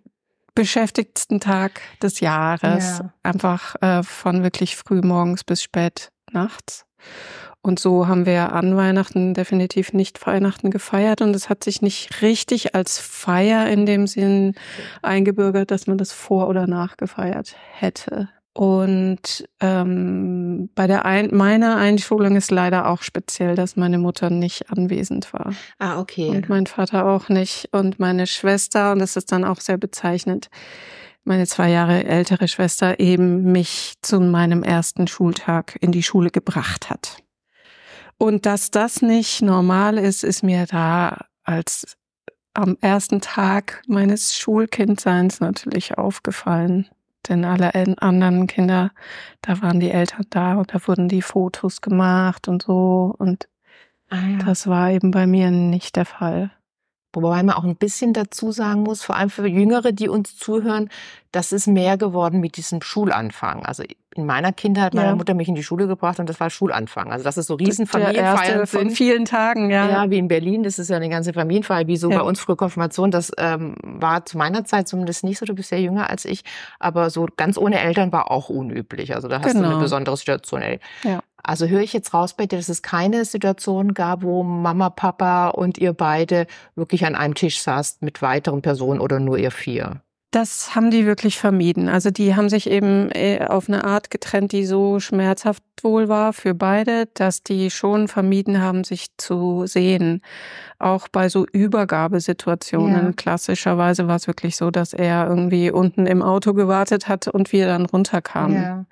beschäftigtsten 0.56 1.42
Tag 1.42 1.82
des 2.02 2.22
Jahres, 2.22 3.00
ja. 3.00 3.14
einfach 3.22 3.76
äh, 3.82 4.02
von 4.04 4.42
wirklich 4.42 4.78
früh 4.78 5.02
morgens 5.02 5.44
bis 5.44 5.62
spät 5.62 6.10
nachts. 6.32 6.86
Und 7.66 7.80
so 7.80 8.08
haben 8.08 8.28
wir 8.28 8.54
an 8.54 8.78
Weihnachten 8.78 9.34
definitiv 9.34 9.92
nicht 9.92 10.24
Weihnachten 10.28 10.70
gefeiert 10.70 11.22
und 11.22 11.36
es 11.36 11.50
hat 11.50 11.64
sich 11.64 11.82
nicht 11.82 12.22
richtig 12.22 12.76
als 12.76 13.00
Feier 13.00 13.68
in 13.68 13.88
dem 13.88 14.06
Sinn 14.06 14.54
eingebürgert, 15.02 15.72
dass 15.72 15.88
man 15.88 15.98
das 15.98 16.12
vor 16.12 16.48
oder 16.48 16.68
nach 16.68 16.96
gefeiert 16.96 17.56
hätte. 17.72 18.30
Und 18.54 19.50
ähm, 19.62 20.70
bei 20.76 20.86
der 20.86 21.06
ein 21.06 21.30
meiner 21.36 21.78
Einschulung 21.78 22.36
ist 22.36 22.52
leider 22.52 22.88
auch 22.88 23.02
speziell, 23.02 23.56
dass 23.56 23.76
meine 23.76 23.98
Mutter 23.98 24.30
nicht 24.30 24.70
anwesend 24.70 25.34
war. 25.34 25.52
Ah, 25.80 26.00
okay. 26.00 26.30
Und 26.30 26.48
mein 26.48 26.68
Vater 26.68 27.08
auch 27.08 27.30
nicht. 27.30 27.70
Und 27.72 28.00
meine 28.00 28.28
Schwester, 28.28 28.92
und 28.92 29.00
das 29.00 29.16
ist 29.16 29.32
dann 29.32 29.44
auch 29.44 29.60
sehr 29.60 29.78
bezeichnend, 29.78 30.50
meine 31.24 31.48
zwei 31.48 31.72
Jahre 31.72 32.04
ältere 32.04 32.48
Schwester 32.48 33.00
eben 33.00 33.52
mich 33.52 33.96
zu 34.04 34.20
meinem 34.20 34.62
ersten 34.62 35.08
Schultag 35.08 35.76
in 35.82 35.92
die 35.92 36.04
Schule 36.04 36.30
gebracht 36.30 36.92
hat. 36.92 37.25
Und 38.18 38.46
dass 38.46 38.72
das 38.72 39.02
nicht 39.02 39.42
normal 39.42 39.98
ist, 39.98 40.24
ist 40.24 40.44
mir 40.44 40.66
da 40.66 41.26
als 41.44 41.98
am 42.54 42.78
ersten 42.80 43.22
Tag 43.22 43.84
meines 43.88 44.38
Schulkindseins 44.38 45.42
natürlich 45.42 45.98
aufgefallen. 45.98 46.88
Denn 47.28 47.44
alle 47.44 47.74
anderen 48.02 48.48
Kinder, 48.48 48.92
da 49.42 49.62
waren 49.62 49.80
die 49.80 49.92
Eltern 49.92 50.26
da 50.30 50.56
und 50.56 50.74
da 50.74 50.88
wurden 50.88 51.10
die 51.10 51.22
Fotos 51.22 51.82
gemacht 51.82 52.48
und 52.48 52.64
so. 52.64 53.14
Und 53.18 53.50
ah, 54.10 54.16
ja. 54.16 54.38
das 54.46 54.68
war 54.68 54.92
eben 54.92 55.12
bei 55.12 55.28
mir 55.28 55.52
nicht 55.52 55.96
der 55.96 56.06
Fall. 56.06 56.52
Wobei 57.24 57.44
man 57.44 57.56
auch 57.56 57.64
ein 57.64 57.76
bisschen 57.76 58.14
dazu 58.14 58.52
sagen 58.52 58.84
muss, 58.84 59.04
vor 59.04 59.16
allem 59.16 59.30
für 59.30 59.48
Jüngere, 59.48 59.92
die 59.92 60.10
uns 60.10 60.38
zuhören, 60.38 60.90
das 61.32 61.52
ist 61.52 61.68
mehr 61.68 61.98
geworden 61.98 62.40
mit 62.40 62.58
diesem 62.58 62.82
Schulanfang. 62.82 63.66
Also 63.66 63.84
in 64.16 64.26
meiner 64.26 64.54
Kindheit 64.54 64.86
hat 64.86 64.94
meine 64.94 65.10
ja. 65.10 65.16
Mutter 65.16 65.34
mich 65.34 65.50
in 65.50 65.56
die 65.56 65.64
Schule 65.64 65.88
gebracht 65.88 66.20
und 66.20 66.30
das 66.30 66.40
war 66.40 66.50
Schulanfang. 66.50 67.12
Also 67.12 67.26
das 67.26 67.38
ist 67.38 67.48
so 67.48 67.56
riesen 67.56 67.86
Familienfeiern 67.86 68.66
von 68.66 68.90
vielen 68.90 69.26
Tagen, 69.26 69.70
ja. 69.70 69.90
Ja, 69.90 70.10
wie 70.10 70.18
in 70.18 70.30
Berlin, 70.30 70.64
das 70.64 70.80
ist 70.80 70.90
ja 70.90 70.96
eine 70.96 71.10
ganze 71.10 71.34
Familienfeier, 71.34 71.88
wie 71.88 71.98
so 71.98 72.10
ja. 72.10 72.20
bei 72.20 72.24
uns 72.24 72.40
früher 72.40 72.56
Konfirmation. 72.56 73.12
Das 73.12 73.32
ähm, 73.38 73.76
war 73.82 74.26
zu 74.26 74.38
meiner 74.38 74.64
Zeit 74.64 74.88
zumindest 74.88 75.26
nicht 75.26 75.38
so, 75.38 75.46
du 75.46 75.54
bist 75.54 75.72
ja 75.72 75.78
jünger 75.78 76.10
als 76.10 76.24
ich, 76.24 76.44
aber 76.80 77.10
so 77.10 77.28
ganz 77.36 77.58
ohne 77.58 77.80
Eltern 77.80 78.14
war 78.14 78.32
auch 78.32 78.50
unüblich. 78.50 79.14
Also 79.14 79.28
da 79.28 79.40
hast 79.40 79.48
genau. 79.48 79.54
du 79.54 79.60
eine 79.60 79.68
genau. 79.74 79.84
besondere 79.84 80.16
Situation. 80.16 80.62
Ja. 81.04 81.20
Also 81.48 81.68
höre 81.68 81.82
ich 81.82 81.94
jetzt 81.94 82.14
raus 82.16 82.34
bei 82.34 82.48
dir, 82.48 82.58
dass 82.58 82.70
es 82.70 82.82
keine 82.82 83.24
Situation 83.24 83.94
gab, 83.94 84.24
wo 84.24 84.42
Mama, 84.42 84.90
Papa 84.90 85.50
und 85.50 85.78
ihr 85.78 85.94
beide 85.94 86.48
wirklich 86.76 87.06
an 87.06 87.14
einem 87.14 87.36
Tisch 87.36 87.62
saßt 87.62 88.02
mit 88.02 88.24
weiteren 88.24 88.64
Personen 88.64 89.00
oder 89.00 89.20
nur 89.20 89.38
ihr 89.38 89.52
vier? 89.52 90.02
Das 90.36 90.76
haben 90.76 90.92
die 90.92 91.06
wirklich 91.06 91.40
vermieden. 91.40 91.88
Also 91.88 92.12
die 92.12 92.36
haben 92.36 92.50
sich 92.50 92.70
eben 92.70 93.10
äh, 93.12 93.46
auf 93.48 93.70
eine 93.70 93.86
Art 93.86 94.12
getrennt, 94.12 94.52
die 94.52 94.66
so 94.66 95.00
schmerzhaft 95.00 95.64
wohl 95.82 96.10
war 96.10 96.34
für 96.34 96.54
beide, 96.54 97.06
dass 97.14 97.42
die 97.42 97.72
schon 97.72 98.10
vermieden 98.10 98.60
haben, 98.60 98.84
sich 98.84 99.16
zu 99.16 99.66
sehen. 99.66 100.22
Auch 100.78 101.08
bei 101.08 101.30
so 101.30 101.46
Übergabesituationen. 101.46 103.06
Ja. 103.06 103.12
Klassischerweise 103.14 104.10
war 104.10 104.18
es 104.18 104.28
wirklich 104.28 104.58
so, 104.58 104.72
dass 104.72 104.92
er 104.92 105.26
irgendwie 105.26 105.72
unten 105.72 106.06
im 106.06 106.22
Auto 106.22 106.54
gewartet 106.54 107.08
hat 107.08 107.30
und 107.30 107.54
wir 107.54 107.68
dann 107.68 107.86
runterkamen. 107.86 108.62
Ja. 108.62 108.86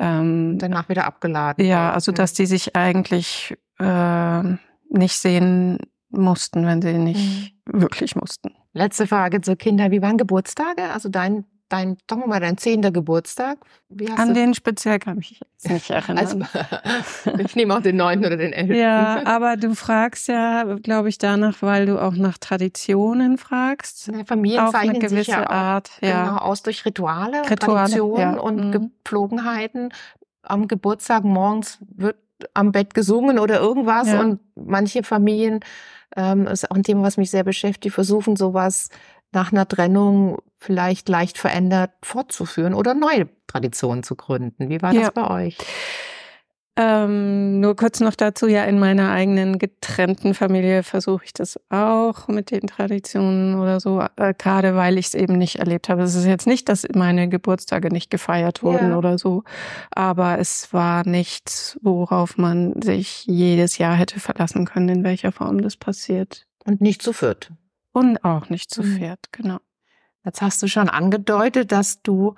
Ähm, 0.00 0.58
Danach 0.58 0.88
wieder 0.88 1.06
abgeladen. 1.06 1.64
Ja, 1.64 1.92
also 1.92 2.10
dass 2.10 2.32
die 2.32 2.46
sich 2.46 2.74
eigentlich 2.74 3.56
äh, 3.78 4.42
nicht 4.90 5.20
sehen 5.20 5.78
mussten, 6.10 6.66
wenn 6.66 6.82
sie 6.82 6.94
nicht 6.94 7.54
mhm. 7.64 7.80
wirklich 7.80 8.16
mussten. 8.16 8.56
Letzte 8.74 9.06
Frage 9.06 9.40
zu 9.40 9.56
Kindern. 9.56 9.90
Wie 9.90 10.02
waren 10.02 10.18
Geburtstage? 10.18 10.82
Also 10.92 11.08
dein, 11.08 11.44
dein, 11.68 11.96
sagen 12.10 12.22
wir 12.22 12.26
mal, 12.26 12.40
dein 12.40 12.58
zehnter 12.58 12.90
Geburtstag? 12.90 13.58
An 14.16 14.34
den 14.34 14.52
speziell 14.52 14.98
kann 14.98 15.18
ich 15.20 15.30
mich 15.30 15.40
jetzt 15.40 15.70
nicht 15.70 15.90
erinnern. 15.90 16.18
Also, 16.18 17.38
ich 17.38 17.56
nehme 17.56 17.76
auch 17.76 17.82
den 17.82 17.96
neunten 17.96 18.26
oder 18.26 18.36
den 18.36 18.52
elften. 18.52 18.76
Ja, 18.76 19.24
aber 19.24 19.56
du 19.56 19.74
fragst 19.74 20.28
ja, 20.28 20.64
glaube 20.82 21.08
ich, 21.08 21.18
danach, 21.18 21.62
weil 21.62 21.86
du 21.86 22.02
auch 22.02 22.14
nach 22.14 22.36
Traditionen 22.36 23.38
fragst. 23.38 24.10
Na, 24.12 24.24
Familien 24.24 24.60
auf 24.60 24.74
eine 24.74 24.98
gewisse 24.98 25.30
ja 25.30 25.46
auch, 25.46 25.50
Art. 25.50 25.90
Ja. 26.02 26.24
Genau, 26.24 26.38
aus 26.38 26.62
durch 26.62 26.84
Rituale, 26.84 27.48
Rituale 27.48 27.88
Traditionen 27.88 28.34
ja. 28.34 28.40
und 28.40 28.66
mhm. 28.66 28.72
Gepflogenheiten 28.72 29.90
am 30.46 30.68
Geburtstag 30.68 31.24
morgens 31.24 31.78
wird 31.80 32.16
am 32.52 32.72
Bett 32.72 32.94
gesungen 32.94 33.38
oder 33.38 33.60
irgendwas 33.60 34.12
und 34.12 34.40
manche 34.54 35.02
Familien, 35.02 35.60
ähm, 36.16 36.46
ist 36.46 36.70
auch 36.70 36.76
ein 36.76 36.82
Thema, 36.82 37.02
was 37.02 37.16
mich 37.16 37.30
sehr 37.30 37.44
beschäftigt, 37.44 37.94
versuchen 37.94 38.36
sowas 38.36 38.88
nach 39.32 39.52
einer 39.52 39.66
Trennung 39.66 40.38
vielleicht 40.58 41.08
leicht 41.08 41.38
verändert 41.38 41.90
fortzuführen 42.02 42.74
oder 42.74 42.94
neue 42.94 43.28
Traditionen 43.46 44.02
zu 44.02 44.14
gründen. 44.14 44.68
Wie 44.68 44.80
war 44.80 44.92
ja. 44.92 45.00
das 45.02 45.12
bei 45.12 45.28
euch? 45.28 45.58
Ähm, 46.76 47.60
nur 47.60 47.76
kurz 47.76 48.00
noch 48.00 48.16
dazu, 48.16 48.48
ja, 48.48 48.64
in 48.64 48.80
meiner 48.80 49.12
eigenen 49.12 49.60
getrennten 49.60 50.34
Familie 50.34 50.82
versuche 50.82 51.24
ich 51.24 51.32
das 51.32 51.60
auch 51.70 52.26
mit 52.26 52.50
den 52.50 52.66
Traditionen 52.66 53.60
oder 53.60 53.78
so, 53.78 54.02
äh, 54.16 54.34
gerade 54.36 54.74
weil 54.74 54.98
ich 54.98 55.06
es 55.06 55.14
eben 55.14 55.38
nicht 55.38 55.56
erlebt 55.56 55.88
habe. 55.88 56.02
Es 56.02 56.16
ist 56.16 56.24
jetzt 56.24 56.48
nicht, 56.48 56.68
dass 56.68 56.84
meine 56.92 57.28
Geburtstage 57.28 57.90
nicht 57.92 58.10
gefeiert 58.10 58.64
wurden 58.64 58.90
ja. 58.90 58.98
oder 58.98 59.18
so, 59.18 59.44
aber 59.92 60.40
es 60.40 60.72
war 60.72 61.06
nichts, 61.06 61.78
worauf 61.80 62.38
man 62.38 62.82
sich 62.82 63.24
jedes 63.26 63.78
Jahr 63.78 63.94
hätte 63.94 64.18
verlassen 64.18 64.64
können, 64.64 64.88
in 64.88 65.04
welcher 65.04 65.30
Form 65.30 65.62
das 65.62 65.76
passiert. 65.76 66.44
Und 66.64 66.80
nicht 66.80 67.02
zu 67.02 67.12
viert. 67.12 67.52
Und 67.92 68.24
auch 68.24 68.48
nicht 68.48 68.74
zu 68.74 68.82
mhm. 68.82 68.96
viert, 68.96 69.20
genau. 69.30 69.58
Jetzt 70.24 70.42
hast 70.42 70.60
du 70.60 70.66
schon 70.66 70.88
angedeutet, 70.88 71.70
dass 71.70 72.02
du 72.02 72.34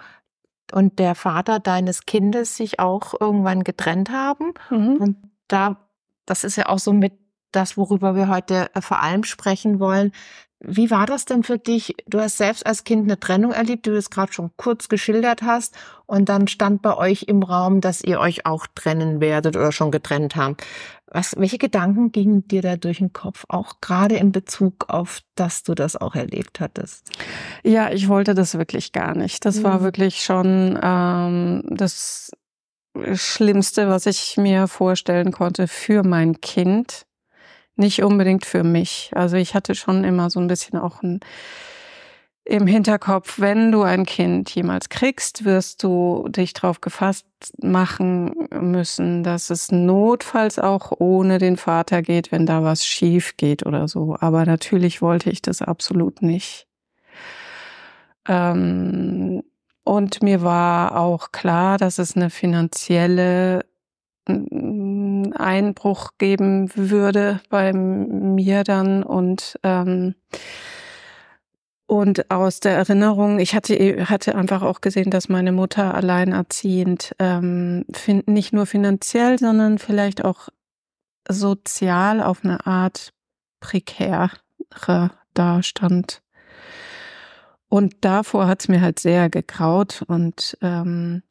und 0.73 0.99
der 0.99 1.15
Vater 1.15 1.61
deines 1.61 2.07
Kindes 2.07 2.57
sich 2.57 2.81
auch 2.81 3.15
irgendwann 3.19 3.65
getrennt 3.65 4.11
haben. 4.11 4.53
Mhm. 4.71 4.97
Und 4.97 5.17
da, 5.49 5.89
das 6.25 6.45
ist 6.45 6.57
ja 6.57 6.69
auch 6.69 6.79
so 6.79 6.93
mit 6.93 7.13
das, 7.53 7.77
worüber 7.77 8.15
wir 8.15 8.29
heute 8.29 8.69
äh, 8.75 8.81
vor 8.81 9.03
allem 9.03 9.25
sprechen 9.25 9.81
wollen. 9.81 10.13
Wie 10.61 10.91
war 10.91 11.05
das 11.05 11.27
denn 11.27 11.43
für 11.43 11.59
dich? 11.59 11.95
Du 12.07 12.19
hast 12.19 12.39
selbst 12.39 12.65
als 12.65 12.85
Kind 12.85 13.05
eine 13.05 13.21
Trennung 13.21 13.53
erlebt, 13.53 13.85
die 13.85 13.91
du 13.91 13.97
es 13.97 14.09
gerade 14.09 14.33
schon 14.33 14.51
kurz 14.57 14.89
geschildert 14.89 15.43
hast. 15.43 15.77
Und 16.07 16.31
dann 16.31 16.49
stand 16.49 16.81
bei 16.81 16.97
euch 16.97 17.25
im 17.25 17.43
Raum, 17.43 17.83
dass 17.83 18.03
ihr 18.03 18.21
euch 18.21 18.47
auch 18.47 18.67
trennen 18.75 19.21
werdet 19.21 19.57
oder 19.57 19.71
schon 19.71 19.91
getrennt 19.91 20.35
habt. 20.35 20.65
Was, 21.09 21.37
welche 21.37 21.59
Gedanken 21.59 22.11
gingen 22.11 22.49
dir 22.49 22.63
da 22.63 22.77
durch 22.77 22.99
den 22.99 23.13
Kopf, 23.13 23.45
auch 23.49 23.81
gerade 23.81 24.17
in 24.17 24.33
Bezug 24.33 24.89
auf, 24.89 25.21
dass 25.35 25.63
du 25.63 25.75
das 25.75 25.95
auch 25.95 26.15
erlebt 26.15 26.59
hattest? 26.59 27.11
Ja, 27.63 27.91
ich 27.91 28.09
wollte 28.09 28.35
das 28.35 28.57
wirklich 28.57 28.93
gar 28.93 29.17
nicht. 29.17 29.45
Das 29.45 29.59
mhm. 29.59 29.65
war 29.65 29.83
wirklich 29.83 30.23
schon 30.23 30.79
ähm, 30.83 31.63
das 31.69 32.33
Schlimmste, 33.15 33.89
was 33.89 34.07
ich 34.07 34.37
mir 34.37 34.69
vorstellen 34.69 35.33
konnte 35.33 35.69
für 35.69 36.03
mein 36.03 36.41
Kind. 36.41 37.06
Nicht 37.77 38.03
unbedingt 38.03 38.47
für 38.47 38.65
mich. 38.65 39.11
Also 39.15 39.37
ich 39.37 39.55
hatte 39.55 39.75
schon 39.75 40.05
immer 40.05 40.31
so 40.31 40.41
ein 40.41 40.49
bisschen 40.49 40.79
auch 40.79 41.03
ein 41.03 41.21
im 42.49 42.69
Hinterkopf, 42.69 43.41
wenn 43.41 43.73
du 43.73 43.83
ein 43.83 44.07
Kind 44.07 44.55
jemals 44.55 44.89
kriegst, 44.89 45.45
wirst 45.45 45.83
du 45.83 46.29
dich 46.29 46.53
darauf 46.53 46.81
gefasst 46.81 47.27
machen 47.61 48.49
müssen, 48.53 49.25
dass 49.25 49.51
es 49.51 49.73
notfalls 49.73 50.61
auch 50.61 50.93
ohne 51.01 51.39
den 51.39 51.57
Vater 51.57 52.03
geht, 52.03 52.31
wenn 52.31 52.47
da 52.47 52.63
was 52.63 52.87
schief 52.87 53.37
geht 53.37 53.67
oder 53.67 53.89
so. 53.89 54.17
Aber 54.21 54.47
natürlich 54.47 55.03
wollte 55.03 55.29
ich 55.29 55.43
das 55.43 55.61
absolut 55.61 56.23
nicht. 56.23 56.69
Ähm, 58.29 59.43
und 59.83 60.23
mir 60.23 60.43
war 60.43 61.01
auch 61.01 61.33
klar, 61.33 61.79
dass 61.79 61.99
es 61.99 62.15
eine 62.15 62.31
finanzielle 62.31 63.65
Einbruch 65.35 66.11
geben 66.19 66.71
würde 66.75 67.41
bei 67.51 67.73
mir 67.73 68.65
dann 68.65 69.03
und 69.03 69.59
ähm, 69.63 70.15
und 71.89 72.33
aus 72.33 72.59
der 72.59 72.77
Erinnerung, 72.77 73.39
ich 73.39 73.55
hatte, 73.55 74.07
hatte 74.11 74.35
einfach 74.35 74.63
auch 74.63 74.81
gesehen, 74.81 75.11
dass 75.11 75.29
meine 75.29 75.53
Mutter 75.53 75.95
alleinerziehend 75.95 77.15
ähm, 77.21 77.85
nicht 78.27 78.53
nur 78.53 78.67
finanziell, 78.67 79.39
sondern 79.39 79.79
vielleicht 79.79 80.25
auch 80.25 80.49
sozial 81.29 82.21
auf 82.21 82.45
eine 82.45 82.67
Art 82.67 83.13
prekäre 83.61 84.31
dastand. 85.35 86.23
Und 87.69 87.95
davor 88.01 88.49
hat 88.49 88.63
es 88.63 88.69
mir 88.69 88.81
halt 88.81 88.99
sehr 88.99 89.29
gegraut 89.31 90.03
und 90.07 90.59
ähm, 90.63 91.23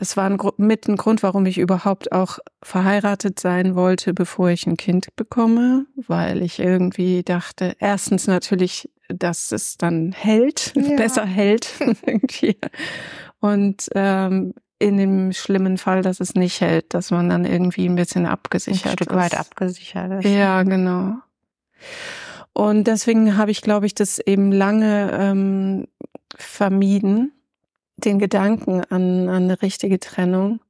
es 0.00 0.16
war 0.16 0.30
ein, 0.30 0.38
mit 0.56 0.88
ein 0.88 0.96
Grund, 0.96 1.24
warum 1.24 1.44
ich 1.44 1.58
überhaupt 1.58 2.12
auch 2.12 2.38
verheiratet 2.62 3.40
sein 3.40 3.74
wollte, 3.74 4.14
bevor 4.14 4.48
ich 4.48 4.64
ein 4.66 4.76
Kind 4.76 5.14
bekomme, 5.16 5.86
weil 5.96 6.42
ich 6.42 6.60
irgendwie 6.60 7.24
dachte, 7.24 7.74
erstens 7.80 8.28
natürlich, 8.28 8.88
dass 9.08 9.50
es 9.50 9.76
dann 9.76 10.12
hält, 10.12 10.72
ja. 10.76 10.96
besser 10.96 11.26
hält 11.26 11.68
irgendwie. 12.06 12.56
Und 13.40 13.88
ähm, 13.94 14.54
in 14.78 14.96
dem 14.96 15.32
schlimmen 15.32 15.78
Fall, 15.78 16.02
dass 16.02 16.20
es 16.20 16.34
nicht 16.34 16.60
hält, 16.60 16.94
dass 16.94 17.10
man 17.10 17.28
dann 17.28 17.44
irgendwie 17.44 17.88
ein 17.88 17.96
bisschen 17.96 18.26
abgesichert 18.26 18.86
ein 18.86 18.92
Stück 18.92 19.10
ist. 19.10 19.16
weit 19.16 19.34
abgesichert 19.36 20.24
ist. 20.24 20.30
Ja, 20.30 20.62
genau. 20.62 21.14
Und 22.52 22.84
deswegen 22.84 23.36
habe 23.36 23.50
ich, 23.50 23.62
glaube 23.62 23.86
ich, 23.86 23.96
das 23.96 24.20
eben 24.20 24.52
lange 24.52 25.10
ähm, 25.12 25.88
vermieden 26.36 27.32
den 27.98 28.18
Gedanken 28.18 28.82
an, 28.90 29.28
an 29.28 29.44
eine 29.44 29.62
richtige 29.62 30.00
Trennung. 30.00 30.60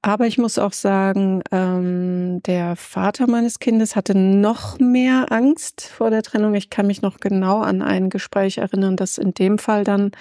Aber 0.00 0.26
ich 0.26 0.38
muss 0.38 0.58
auch 0.58 0.72
sagen, 0.72 1.42
ähm, 1.52 2.42
der 2.44 2.74
Vater 2.76 3.28
meines 3.28 3.58
Kindes 3.58 3.94
hatte 3.94 4.16
noch 4.16 4.78
mehr 4.78 5.30
Angst 5.30 5.82
vor 5.82 6.10
der 6.10 6.22
Trennung. 6.22 6.54
Ich 6.54 6.70
kann 6.70 6.86
mich 6.86 7.02
noch 7.02 7.18
genau 7.18 7.60
an 7.60 7.82
ein 7.82 8.08
Gespräch 8.10 8.58
erinnern, 8.58 8.96
das 8.96 9.18
in 9.18 9.34
dem 9.34 9.58
Fall 9.58 9.84
dann 9.84 10.12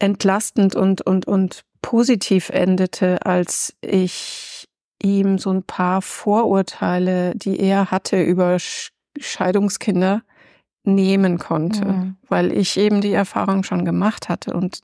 entlastend 0.00 0.74
und, 0.74 1.02
und, 1.02 1.26
und 1.26 1.64
positiv 1.80 2.50
endete, 2.50 3.24
als 3.24 3.74
ich 3.80 4.66
ihm 5.02 5.38
so 5.38 5.50
ein 5.50 5.62
paar 5.62 6.02
Vorurteile, 6.02 7.32
die 7.34 7.58
er 7.60 7.90
hatte 7.90 8.20
über 8.20 8.58
Scheidungskinder, 9.18 10.22
nehmen 10.86 11.38
konnte, 11.38 11.84
mhm. 11.84 12.16
weil 12.28 12.56
ich 12.56 12.76
eben 12.76 13.00
die 13.00 13.12
Erfahrung 13.12 13.64
schon 13.64 13.84
gemacht 13.84 14.28
hatte 14.28 14.54
und 14.54 14.82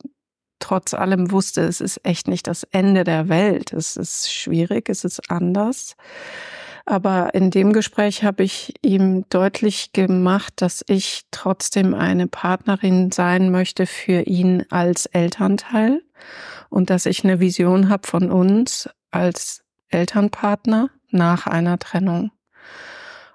trotz 0.62 0.94
allem 0.94 1.30
wusste, 1.30 1.62
es 1.62 1.80
ist 1.80 2.00
echt 2.04 2.28
nicht 2.28 2.46
das 2.46 2.62
Ende 2.64 3.04
der 3.04 3.28
Welt. 3.28 3.72
Es 3.72 3.96
ist 3.96 4.32
schwierig, 4.32 4.88
es 4.88 5.04
ist 5.04 5.30
anders. 5.30 5.96
Aber 6.84 7.34
in 7.34 7.50
dem 7.50 7.72
Gespräch 7.72 8.24
habe 8.24 8.42
ich 8.42 8.74
ihm 8.82 9.24
deutlich 9.28 9.92
gemacht, 9.92 10.54
dass 10.56 10.84
ich 10.88 11.22
trotzdem 11.30 11.94
eine 11.94 12.26
Partnerin 12.26 13.12
sein 13.12 13.50
möchte 13.50 13.86
für 13.86 14.22
ihn 14.22 14.64
als 14.70 15.06
Elternteil 15.06 16.02
und 16.70 16.90
dass 16.90 17.06
ich 17.06 17.24
eine 17.24 17.40
Vision 17.40 17.88
habe 17.88 18.06
von 18.06 18.30
uns 18.30 18.88
als 19.10 19.62
Elternpartner 19.88 20.90
nach 21.10 21.46
einer 21.46 21.78
Trennung. 21.78 22.32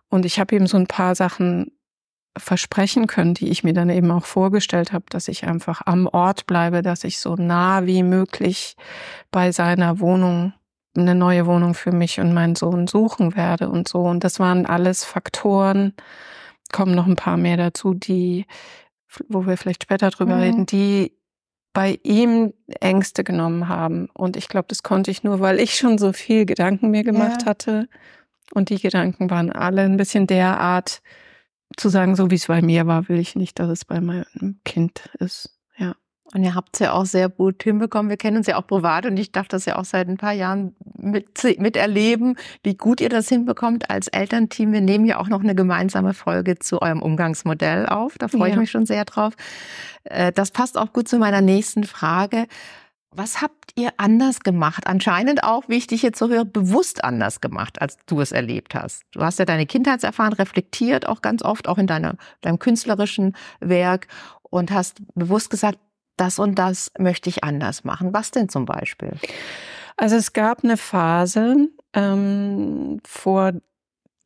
Und 0.09 0.25
ich 0.25 0.39
habe 0.39 0.55
ihm 0.55 0.67
so 0.67 0.77
ein 0.77 0.87
paar 0.87 1.15
Sachen 1.15 1.76
versprechen 2.39 3.07
können, 3.07 3.33
die 3.33 3.49
ich 3.49 3.63
mir 3.63 3.73
dann 3.73 3.89
eben 3.89 4.11
auch 4.11 4.25
vorgestellt 4.25 4.93
habe, 4.93 5.05
dass 5.09 5.27
ich 5.27 5.45
einfach 5.45 5.81
am 5.85 6.07
Ort 6.07 6.47
bleibe, 6.47 6.81
dass 6.81 7.03
ich 7.03 7.19
so 7.19 7.35
nah 7.35 7.85
wie 7.85 8.03
möglich 8.03 8.75
bei 9.31 9.51
seiner 9.51 9.99
Wohnung 9.99 10.53
eine 10.95 11.15
neue 11.15 11.45
Wohnung 11.45 11.73
für 11.73 11.91
mich 11.91 12.19
und 12.19 12.33
meinen 12.33 12.55
Sohn 12.55 12.87
suchen 12.87 13.35
werde 13.35 13.69
und 13.69 13.87
so. 13.87 13.99
Und 14.01 14.23
das 14.23 14.39
waren 14.39 14.65
alles 14.65 15.03
Faktoren, 15.03 15.93
kommen 16.71 16.95
noch 16.95 17.05
ein 17.05 17.15
paar 17.15 17.37
mehr 17.37 17.57
dazu, 17.57 17.93
die, 17.93 18.45
wo 19.27 19.45
wir 19.45 19.57
vielleicht 19.57 19.83
später 19.83 20.09
drüber 20.09 20.35
mhm. 20.35 20.41
reden, 20.41 20.65
die 20.65 21.13
bei 21.73 21.99
ihm 22.01 22.53
Ängste 22.79 23.23
genommen 23.23 23.69
haben. 23.69 24.09
Und 24.13 24.35
ich 24.35 24.47
glaube, 24.47 24.65
das 24.69 24.81
konnte 24.81 25.11
ich 25.11 25.23
nur, 25.23 25.39
weil 25.39 25.59
ich 25.59 25.75
schon 25.75 25.99
so 25.99 26.11
viel 26.11 26.45
Gedanken 26.45 26.89
mir 26.89 27.03
gemacht 27.03 27.43
ja. 27.43 27.49
hatte. 27.49 27.87
Und 28.53 28.69
die 28.69 28.79
Gedanken 28.79 29.29
waren 29.29 29.51
alle 29.51 29.83
ein 29.83 29.97
bisschen 29.97 30.25
derart, 30.25 31.01
zu 31.75 31.89
sagen, 31.89 32.15
so 32.15 32.31
wie 32.31 32.35
es 32.35 32.47
bei 32.47 32.61
mir 32.61 32.87
war, 32.87 33.09
will 33.09 33.19
ich 33.19 33.35
nicht, 33.35 33.59
dass 33.59 33.69
es 33.69 33.85
bei 33.85 33.99
meinem 33.99 34.59
Kind 34.63 35.09
ist. 35.19 35.57
Ja. 35.77 35.95
Und 36.33 36.43
ihr 36.43 36.55
habt 36.55 36.69
es 36.73 36.79
ja 36.79 36.91
auch 36.93 37.05
sehr 37.05 37.29
gut 37.29 37.63
hinbekommen. 37.63 38.09
Wir 38.09 38.17
kennen 38.17 38.37
uns 38.37 38.47
ja 38.47 38.57
auch 38.57 38.67
privat 38.67 39.05
und 39.05 39.17
ich 39.17 39.31
darf 39.31 39.47
das 39.47 39.65
ja 39.65 39.77
auch 39.77 39.85
seit 39.85 40.09
ein 40.09 40.17
paar 40.17 40.33
Jahren 40.33 40.75
mit, 40.97 41.43
miterleben, 41.59 42.35
wie 42.63 42.75
gut 42.75 42.99
ihr 42.99 43.09
das 43.09 43.29
hinbekommt 43.29 43.89
als 43.89 44.07
Elternteam. 44.07 44.73
Wir 44.73 44.81
nehmen 44.81 45.05
ja 45.05 45.19
auch 45.19 45.29
noch 45.29 45.41
eine 45.41 45.55
gemeinsame 45.55 46.13
Folge 46.13 46.59
zu 46.59 46.81
eurem 46.81 47.01
Umgangsmodell 47.01 47.85
auf. 47.85 48.17
Da 48.17 48.27
freue 48.27 48.49
ja. 48.49 48.55
ich 48.55 48.59
mich 48.59 48.71
schon 48.71 48.85
sehr 48.85 49.05
drauf. 49.05 49.33
Äh, 50.03 50.31
das 50.33 50.51
passt 50.51 50.77
auch 50.77 50.91
gut 50.91 51.07
zu 51.07 51.17
meiner 51.17 51.41
nächsten 51.41 51.83
Frage. 51.83 52.47
Was 53.17 53.41
habt 53.41 53.71
ihr 53.73 53.93
anders 53.97 54.41
gemacht? 54.41 54.85
Anscheinend 54.85 55.43
auch, 55.43 55.63
wie 55.67 55.77
ich 55.77 55.87
dich 55.87 56.03
jetzt 56.03 56.19
so 56.19 56.29
höre, 56.29 56.45
bewusst 56.45 57.03
anders 57.03 57.41
gemacht, 57.41 57.81
als 57.81 57.97
du 58.05 58.21
es 58.21 58.31
erlebt 58.31 58.75
hast. 58.75 59.01
Du 59.11 59.21
hast 59.21 59.39
ja 59.39 59.45
deine 59.45 59.65
Kindheitserfahrung 59.65 60.33
reflektiert, 60.33 61.07
auch 61.07 61.23
ganz 61.23 61.41
oft, 61.41 61.67
auch 61.67 61.79
in 61.79 61.87
deiner, 61.87 62.15
deinem 62.41 62.59
künstlerischen 62.59 63.35
Werk 63.59 64.07
und 64.43 64.69
hast 64.69 65.01
bewusst 65.15 65.49
gesagt, 65.49 65.79
das 66.15 66.37
und 66.37 66.59
das 66.59 66.91
möchte 66.99 67.27
ich 67.29 67.43
anders 67.43 67.83
machen. 67.83 68.13
Was 68.13 68.29
denn 68.29 68.49
zum 68.49 68.65
Beispiel? 68.65 69.13
Also 69.95 70.15
es 70.15 70.33
gab 70.33 70.63
eine 70.63 70.77
Phase 70.77 71.69
ähm, 71.93 72.99
vor 73.03 73.53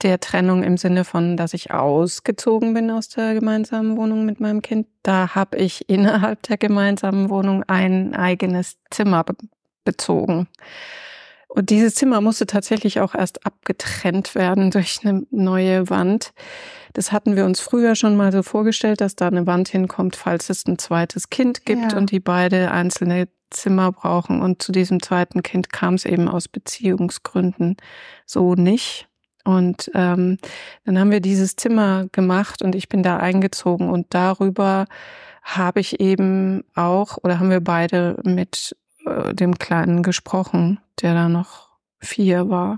der 0.04 0.20
Trennung 0.20 0.64
im 0.64 0.78
Sinne 0.78 1.04
von, 1.04 1.38
dass 1.38 1.54
ich 1.54 1.72
ausgezogen 1.72 2.74
bin 2.74 2.92
aus 2.92 3.10
der 3.10 3.34
gemeinsamen 3.34 3.98
Wohnung 3.98 4.26
mit 4.26 4.40
meinem 4.40 4.62
Kind, 4.62 4.88
da 5.04 5.36
habe 5.36 5.58
ich 5.58 5.90
innerhalb 5.90 6.44
der 6.44 6.58
gemeinsamen 6.58 7.30
Wohnung 7.30 7.64
ein 7.68 8.16
eigenes 8.16 8.78
Zimmer 8.90 9.24
be 9.24 9.36
bezogen. 9.84 10.48
Und 11.54 11.70
dieses 11.70 11.96
Zimmer 11.96 12.22
musste 12.22 12.46
tatsächlich 12.46 13.02
auch 13.02 13.14
erst 13.14 13.46
abgetrennt 13.46 14.36
werden 14.36 14.72
durch 14.72 15.00
eine 15.04 15.26
neue 15.32 15.90
Wand. 15.90 16.34
Das 16.94 17.12
hatten 17.12 17.36
wir 17.36 17.46
uns 17.46 17.60
früher 17.60 17.96
schon 17.96 18.16
mal 18.16 18.32
so 18.32 18.42
vorgestellt, 18.42 19.02
dass 19.02 19.18
da 19.18 19.28
eine 19.28 19.48
Wand 19.48 19.68
hinkommt, 19.68 20.16
falls 20.16 20.50
es 20.50 20.66
ein 20.66 20.78
zweites 20.78 21.30
Kind 21.30 21.66
gibt 21.66 21.92
ja. 21.92 21.98
und 21.98 22.12
die 22.12 22.22
beide 22.22 22.72
einzelne 22.72 23.28
Zimmer 23.50 23.92
brauchen. 23.92 24.42
Und 24.42 24.62
zu 24.62 24.72
diesem 24.72 25.02
zweiten 25.02 25.44
Kind 25.44 25.74
kam 25.74 25.96
es 25.96 26.06
eben 26.06 26.30
aus 26.30 26.48
Beziehungsgründen 26.48 27.76
so 28.26 28.56
nicht. 28.56 29.10
Und 29.44 29.92
ähm, 29.94 30.38
dann 30.86 31.00
haben 31.00 31.12
wir 31.12 31.20
dieses 31.20 31.56
Zimmer 31.56 32.08
gemacht 32.12 32.62
und 32.62 32.76
ich 32.76 32.90
bin 32.90 33.04
da 33.04 33.18
eingezogen 33.18 33.90
und 33.90 34.08
darüber 34.10 34.86
habe 35.42 35.80
ich 35.80 36.00
eben 36.00 36.64
auch 36.76 37.18
oder 37.24 37.40
haben 37.40 37.50
wir 37.50 37.62
beide 37.62 38.20
mit 38.24 38.76
äh, 39.06 39.34
dem 39.34 39.58
Kleinen 39.58 40.04
gesprochen, 40.04 40.80
der 41.02 41.14
da 41.14 41.30
noch 41.30 41.70
vier 42.00 42.50
war. 42.50 42.78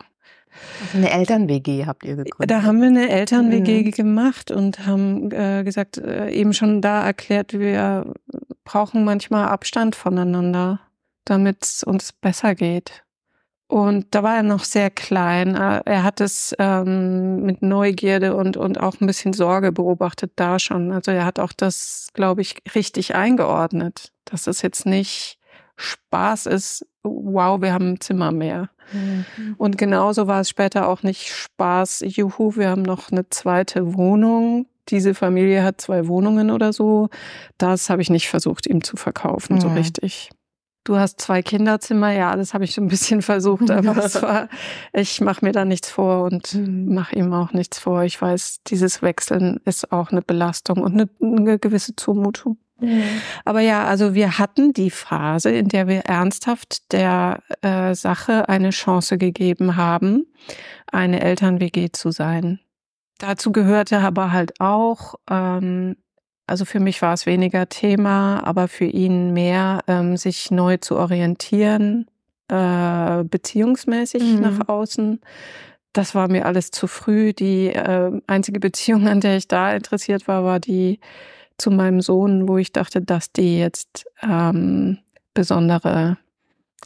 Also 0.82 0.98
eine 0.98 1.12
Eltern-WG 1.12 1.86
habt 1.86 2.04
ihr 2.04 2.16
gegründet? 2.16 2.52
Da 2.52 2.64
haben 2.64 2.80
wir 2.80 2.88
eine 2.88 3.10
Eltern-WG 3.10 3.84
mhm. 3.84 3.92
gemacht 3.92 4.52
und 4.52 4.86
haben 4.86 5.32
äh, 5.32 5.64
gesagt, 5.64 5.98
äh, 5.98 6.30
eben 6.30 6.54
schon 6.54 6.82
da 6.82 7.04
erklärt, 7.04 7.54
wir 7.54 8.14
brauchen 8.64 9.04
manchmal 9.04 9.48
Abstand 9.48 9.96
voneinander, 9.96 10.80
damit 11.26 11.64
es 11.64 11.84
uns 11.84 12.12
besser 12.14 12.56
geht. 12.56 13.04
Und 13.74 14.06
da 14.12 14.22
war 14.22 14.36
er 14.36 14.44
noch 14.44 14.66
sehr 14.66 14.92
klein. 14.92 15.56
Äh, 15.56 15.82
er 15.86 16.04
hat 16.04 16.22
es 16.22 16.54
ähm, 16.60 17.42
mit 17.42 17.64
Neugierde 17.64 18.36
und, 18.36 18.56
und 18.56 18.80
auch 18.80 19.02
ein 19.02 19.08
bisschen 19.08 19.34
Sorge 19.34 19.72
beobachtet 19.72 20.34
da 20.36 20.60
schon. 20.60 20.92
Also 20.92 21.10
er 21.10 21.26
hat 21.26 21.40
auch 21.40 21.54
das, 21.54 22.10
glaube 22.14 22.42
ich, 22.42 22.58
richtig 22.76 23.16
eingeordnet, 23.16 24.12
dass 24.26 24.46
es 24.46 24.62
jetzt 24.62 24.86
nicht 24.86 25.40
Spaß 25.76 26.46
ist, 26.46 26.86
wow, 27.02 27.60
wir 27.64 27.74
haben 27.74 27.94
ein 27.94 28.00
Zimmer 28.00 28.32
mehr. 28.32 28.70
Mhm. 28.92 29.56
Und 29.58 29.80
genauso 29.80 30.28
war 30.28 30.42
es 30.42 30.50
später 30.50 30.88
auch 30.88 31.02
nicht 31.02 31.30
Spaß, 31.30 32.04
juhu, 32.06 32.56
wir 32.56 32.70
haben 32.70 32.84
noch 32.84 33.12
eine 33.12 33.28
zweite 33.30 33.96
Wohnung. 33.96 34.68
Diese 34.90 35.16
Familie 35.16 35.64
hat 35.64 35.82
zwei 35.82 36.08
Wohnungen 36.08 36.52
oder 36.52 36.74
so. 36.74 37.10
Das 37.58 37.90
habe 37.90 38.04
ich 38.04 38.12
nicht 38.12 38.30
versucht, 38.30 38.68
ihm 38.68 38.84
zu 38.84 38.98
verkaufen, 38.98 39.56
mhm. 39.56 39.62
so 39.62 39.70
richtig. 39.70 40.30
Du 40.84 40.98
hast 40.98 41.22
zwei 41.22 41.42
Kinderzimmer, 41.42 42.12
ja, 42.12 42.36
das 42.36 42.54
habe 42.54 42.66
ich 42.66 42.74
so 42.74 42.82
ein 42.82 42.90
bisschen 42.90 43.22
versucht, 43.24 43.72
aber 43.72 43.98
es 44.04 44.22
war, 44.22 44.50
ich 44.92 45.22
mache 45.22 45.46
mir 45.46 45.52
da 45.52 45.66
nichts 45.66 45.90
vor 45.90 46.24
und 46.24 46.54
mhm. 46.54 46.94
mache 46.94 47.16
ihm 47.16 47.34
auch 47.34 47.54
nichts 47.54 47.80
vor. 47.80 48.04
Ich 48.04 48.22
weiß, 48.22 48.64
dieses 48.68 49.02
Wechseln 49.02 49.60
ist 49.66 49.92
auch 49.92 50.12
eine 50.12 50.22
Belastung 50.22 50.82
und 50.82 50.94
eine, 50.94 51.10
eine 51.22 51.60
gewisse 51.60 51.96
Zumutung. 51.96 52.58
Mhm. 52.80 53.04
Aber 53.46 53.62
ja, 53.62 53.86
also 53.86 54.14
wir 54.14 54.38
hatten 54.40 54.74
die 54.74 54.92
Phase, 54.92 55.52
in 55.52 55.70
der 55.70 55.88
wir 55.88 56.02
ernsthaft 56.02 56.92
der 56.92 57.42
äh, 57.62 57.96
Sache 57.96 58.50
eine 58.50 58.72
Chance 58.72 59.18
gegeben 59.18 59.78
haben, 59.78 60.26
eine 60.92 61.22
Eltern-WG 61.22 61.92
zu 61.92 62.12
sein. 62.12 62.60
Dazu 63.20 63.52
gehörte 63.52 64.00
aber 64.00 64.32
halt 64.32 64.60
auch, 64.60 65.16
ähm, 65.30 65.96
also 66.48 66.66
für 66.66 66.80
mich 66.80 67.02
war 67.02 67.14
es 67.14 67.26
weniger 67.26 67.70
Thema, 67.70 68.42
aber 68.46 68.68
für 68.68 68.86
ihn 68.86 69.34
mehr, 69.34 69.82
ähm, 69.88 70.18
sich 70.18 70.52
neu 70.52 70.78
zu 70.78 70.98
orientieren, 70.98 72.08
äh, 72.50 73.24
beziehungsmäßig 73.24 74.24
mhm. 74.24 74.42
nach 74.42 74.68
außen. 74.68 75.22
Das 75.94 76.16
war 76.16 76.28
mir 76.28 76.46
alles 76.46 76.72
zu 76.72 76.88
früh. 76.88 77.34
Die 77.34 77.68
äh, 77.68 78.12
einzige 78.28 78.60
Beziehung, 78.60 79.08
an 79.08 79.22
der 79.22 79.38
ich 79.38 79.48
da 79.48 79.74
interessiert 79.74 80.28
war, 80.28 80.44
war 80.44 80.60
die 80.60 81.00
zu 81.58 81.72
meinem 81.72 82.02
Sohn, 82.02 82.48
wo 82.48 82.58
ich 82.58 82.72
dachte, 82.72 83.02
dass 83.02 83.32
die 83.32 83.60
jetzt 83.60 84.06
ähm, 84.22 84.98
besondere 85.34 86.18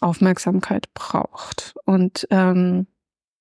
Aufmerksamkeit 0.01 0.93
braucht. 0.93 1.75
Und 1.85 2.27
ähm, 2.31 2.87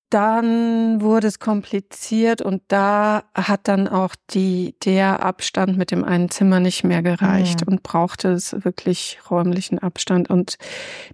dann 0.09 1.01
wurde 1.01 1.27
es 1.27 1.39
kompliziert 1.39 2.41
und 2.41 2.61
da 2.69 3.23
hat 3.33 3.67
dann 3.67 3.87
auch 3.87 4.15
die, 4.29 4.75
der 4.83 5.23
Abstand 5.23 5.77
mit 5.77 5.91
dem 5.91 6.03
einen 6.03 6.29
Zimmer 6.29 6.59
nicht 6.59 6.83
mehr 6.83 7.01
gereicht 7.01 7.65
mhm. 7.65 7.73
und 7.73 7.83
brauchte 7.83 8.29
es 8.29 8.55
wirklich 8.63 9.19
räumlichen 9.29 9.79
Abstand 9.79 10.29
und 10.29 10.57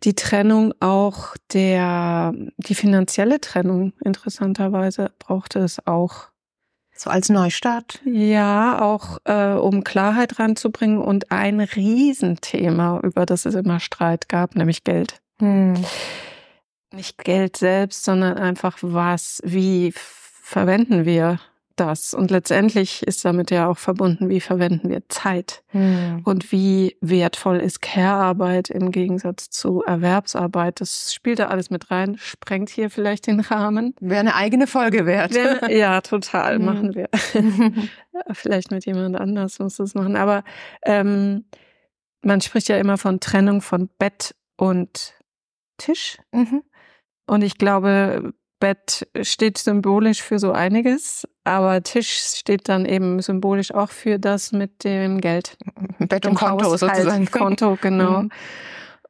die 0.04 0.14
Trennung 0.14 0.74
auch 0.80 1.36
der, 1.54 2.34
die 2.58 2.76
finanzielle 2.76 3.42
Trennung 3.42 3.94
interessanterweise 4.04 5.12
brauchte 5.18 5.60
es 5.60 5.86
auch. 5.88 6.30
So 6.96 7.10
als 7.10 7.30
Neustart? 7.30 8.02
Ja, 8.06 8.80
auch 8.80 9.18
äh, 9.26 9.54
um 9.54 9.84
Klarheit 9.84 10.38
reinzubringen 10.38 11.00
und 11.00 11.32
ein 11.32 11.60
Riesenthema, 11.60 13.00
über 13.02 13.26
das 13.26 13.46
es 13.46 13.56
immer 13.56 13.80
Streit 13.80 14.30
gab, 14.30 14.56
nämlich 14.56 14.84
Geld. 14.84 15.22
Hm. 15.40 15.74
Nicht 16.94 17.24
Geld 17.24 17.58
selbst, 17.58 18.04
sondern 18.04 18.38
einfach 18.38 18.78
was, 18.82 19.42
wie 19.44 19.94
verwenden 19.96 21.06
wir 21.06 21.40
das. 21.76 22.14
Und 22.14 22.30
letztendlich 22.30 23.02
ist 23.04 23.26
damit 23.26 23.52
ja 23.52 23.68
auch 23.68 23.78
verbunden, 23.78 24.30
wie 24.30 24.40
verwenden 24.40 24.90
wir 24.90 25.08
Zeit 25.10 25.64
hm. 25.70 26.22
und 26.24 26.52
wie 26.52 26.98
wertvoll 27.02 27.58
ist 27.58 27.82
Care-Arbeit 27.82 28.70
im 28.70 28.92
Gegensatz 28.92 29.50
zu 29.50 29.82
Erwerbsarbeit. 29.84 30.82
Das 30.82 31.14
spielt 31.14 31.40
da 31.40 31.48
alles 31.48 31.70
mit 31.70 31.90
rein, 31.90 32.16
sprengt 32.18 32.70
hier 32.70 32.90
vielleicht 32.90 33.28
den 33.28 33.40
Rahmen. 33.40 33.96
Wäre 34.00 34.20
eine 34.20 34.36
eigene 34.36 34.68
Folge 34.68 35.06
wert. 35.06 35.34
Wäre, 35.34 35.74
ja, 35.76 36.02
total, 36.02 36.58
hm. 36.58 36.66
machen 36.66 36.96
wir. 36.96 37.10
vielleicht 38.34 38.72
mit 38.72 38.86
jemand 38.86 39.16
anders 39.16 39.60
muss 39.60 39.78
das 39.78 39.96
machen. 39.96 40.16
Aber 40.16 40.44
ähm, 40.86 41.46
man 42.22 42.42
spricht 42.42 42.70
ja 42.70 42.78
immer 42.78 42.98
von 42.98 43.20
Trennung 43.20 43.62
von 43.62 43.90
Bett 43.98 44.36
und 44.58 45.16
Tisch. 45.78 46.18
Mhm. 46.32 46.64
Und 47.26 47.44
ich 47.44 47.58
glaube, 47.58 48.34
Bett 48.60 49.08
steht 49.22 49.58
symbolisch 49.58 50.22
für 50.22 50.40
so 50.40 50.54
einiges, 50.54 51.28
aber 51.44 51.84
Tisch 51.84 52.24
steht 52.38 52.70
dann 52.70 52.86
eben 52.86 53.22
symbolisch 53.22 53.74
auch 53.74 53.90
für 53.90 54.20
das 54.20 54.54
mit 54.54 54.86
dem 54.86 55.20
Geld. 55.20 55.58
Bett 56.00 56.26
und 56.26 56.36
Konto 56.36 56.66
Haushalt, 56.66 56.96
sozusagen. 56.96 57.26
Konto, 57.32 57.78
genau. 57.82 58.24
Mhm. 58.24 58.32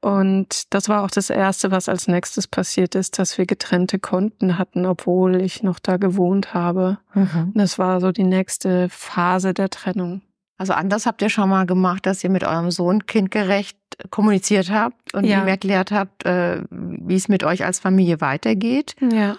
Und 0.02 0.74
das 0.74 0.90
war 0.90 1.04
auch 1.04 1.12
das 1.12 1.30
Erste, 1.30 1.72
was 1.72 1.88
als 1.88 2.08
nächstes 2.08 2.48
passiert 2.48 2.94
ist, 2.96 3.20
dass 3.20 3.38
wir 3.38 3.46
getrennte 3.46 4.00
Konten 4.00 4.58
hatten, 4.58 4.86
obwohl 4.86 5.42
ich 5.42 5.64
noch 5.64 5.80
da 5.80 5.98
gewohnt 5.98 6.54
habe. 6.54 6.98
Mhm. 7.14 7.54
Das 7.56 7.80
war 7.80 8.02
so 8.02 8.12
die 8.12 8.26
nächste 8.26 8.90
Phase 8.90 9.54
der 9.54 9.70
Trennung. 9.70 10.22
Also 10.58 10.74
anders 10.74 11.06
habt 11.06 11.22
ihr 11.22 11.30
schon 11.30 11.50
mal 11.50 11.66
gemacht, 11.66 12.06
dass 12.06 12.24
ihr 12.24 12.30
mit 12.30 12.44
eurem 12.44 12.72
Sohn 12.72 13.06
kindgerecht 13.06 13.78
kommuniziert 14.10 14.72
habt 14.72 15.14
und 15.14 15.26
ja. 15.26 15.42
ihm 15.42 15.48
erklärt 15.48 15.92
habt, 15.92 16.26
äh, 16.26 16.64
wie 16.70 17.16
es 17.16 17.28
mit 17.28 17.44
euch 17.44 17.66
als 17.66 17.80
Familie 17.80 18.22
weitergeht. 18.22 18.96
Ja. 19.02 19.38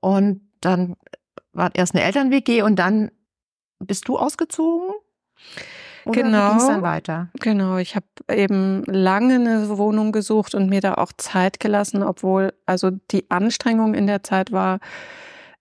Und 0.00 0.40
dann 0.60 0.96
war 1.52 1.70
erst 1.74 1.94
eine 1.94 2.04
Eltern-WG 2.04 2.62
und 2.62 2.76
dann 2.76 3.10
bist 3.78 4.08
du 4.08 4.18
ausgezogen? 4.18 4.94
Oder 6.04 6.22
genau. 6.22 6.48
Ging 6.50 6.58
es 6.58 6.66
dann 6.66 6.82
weiter? 6.82 7.28
Genau. 7.40 7.78
Ich 7.78 7.96
habe 7.96 8.06
eben 8.30 8.84
lange 8.84 9.36
eine 9.36 9.78
Wohnung 9.78 10.12
gesucht 10.12 10.54
und 10.54 10.68
mir 10.68 10.80
da 10.80 10.94
auch 10.94 11.12
Zeit 11.16 11.60
gelassen, 11.60 12.02
obwohl 12.02 12.52
also 12.66 12.90
die 13.10 13.30
Anstrengung 13.30 13.94
in 13.94 14.06
der 14.06 14.22
Zeit 14.22 14.52
war, 14.52 14.80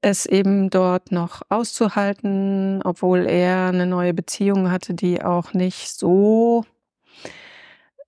es 0.04 0.26
eben 0.26 0.70
dort 0.70 1.12
noch 1.12 1.42
auszuhalten, 1.50 2.82
obwohl 2.84 3.26
er 3.26 3.68
eine 3.68 3.86
neue 3.86 4.14
Beziehung 4.14 4.70
hatte, 4.70 4.94
die 4.94 5.24
auch 5.24 5.54
nicht 5.54 5.90
so, 5.90 6.66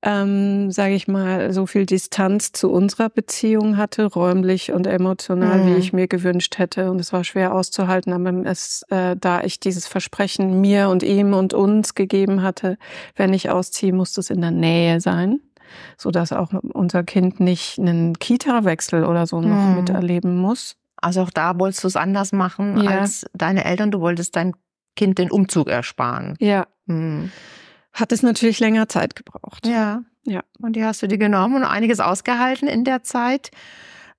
ähm, 0.01 0.71
sage 0.71 0.93
ich 0.93 1.07
mal, 1.07 1.53
so 1.53 1.65
viel 1.65 1.85
Distanz 1.85 2.51
zu 2.51 2.69
unserer 2.69 3.09
Beziehung 3.09 3.77
hatte, 3.77 4.05
räumlich 4.05 4.73
und 4.73 4.87
emotional, 4.87 5.59
mhm. 5.59 5.67
wie 5.67 5.79
ich 5.79 5.93
mir 5.93 6.07
gewünscht 6.07 6.57
hätte. 6.57 6.91
Und 6.91 6.99
es 6.99 7.13
war 7.13 7.23
schwer 7.23 7.53
auszuhalten, 7.53 8.11
aber 8.11 8.45
es, 8.45 8.83
äh, 8.89 9.15
da 9.15 9.41
ich 9.41 9.61
dieses 9.61 9.87
Versprechen 9.87 10.59
mir 10.59 10.89
und 10.89 11.01
ihm 11.01 11.33
und 11.33 11.53
uns 11.53 11.95
gegeben 11.95 12.41
hatte, 12.41 12.77
wenn 13.15 13.33
ich 13.33 13.49
ausziehe, 13.49 13.93
muss 13.93 14.17
es 14.17 14.29
in 14.29 14.41
der 14.41 14.51
Nähe 14.51 14.99
sein 14.99 15.39
so 15.97 16.11
dass 16.11 16.31
auch 16.31 16.53
unser 16.73 17.03
Kind 17.03 17.39
nicht 17.39 17.79
einen 17.79 18.17
Kita-Wechsel 18.17 19.03
oder 19.03 19.27
so 19.27 19.41
noch 19.41 19.69
mhm. 19.69 19.75
miterleben 19.77 20.37
muss. 20.37 20.77
Also 21.05 21.21
auch 21.21 21.29
da 21.29 21.59
wolltest 21.59 21.83
du 21.83 21.87
es 21.87 21.95
anders 21.95 22.31
machen 22.31 22.81
ja. 22.81 22.89
als 22.89 23.27
deine 23.35 23.63
Eltern. 23.63 23.91
Du 23.91 23.99
wolltest 23.99 24.35
dein 24.35 24.53
Kind 24.95 25.19
den 25.19 25.29
Umzug 25.29 25.69
ersparen. 25.69 26.35
Ja. 26.39 26.65
Hm. 26.87 27.31
Hat 27.93 28.11
es 28.11 28.23
natürlich 28.23 28.59
länger 28.59 28.89
Zeit 28.89 29.15
gebraucht. 29.15 29.67
Ja. 29.67 30.01
Ja. 30.23 30.41
Und 30.59 30.75
die 30.75 30.83
hast 30.83 31.03
du 31.03 31.07
dir 31.07 31.19
genommen 31.19 31.57
und 31.57 31.63
einiges 31.63 31.99
ausgehalten 31.99 32.67
in 32.67 32.85
der 32.85 33.03
Zeit. 33.03 33.51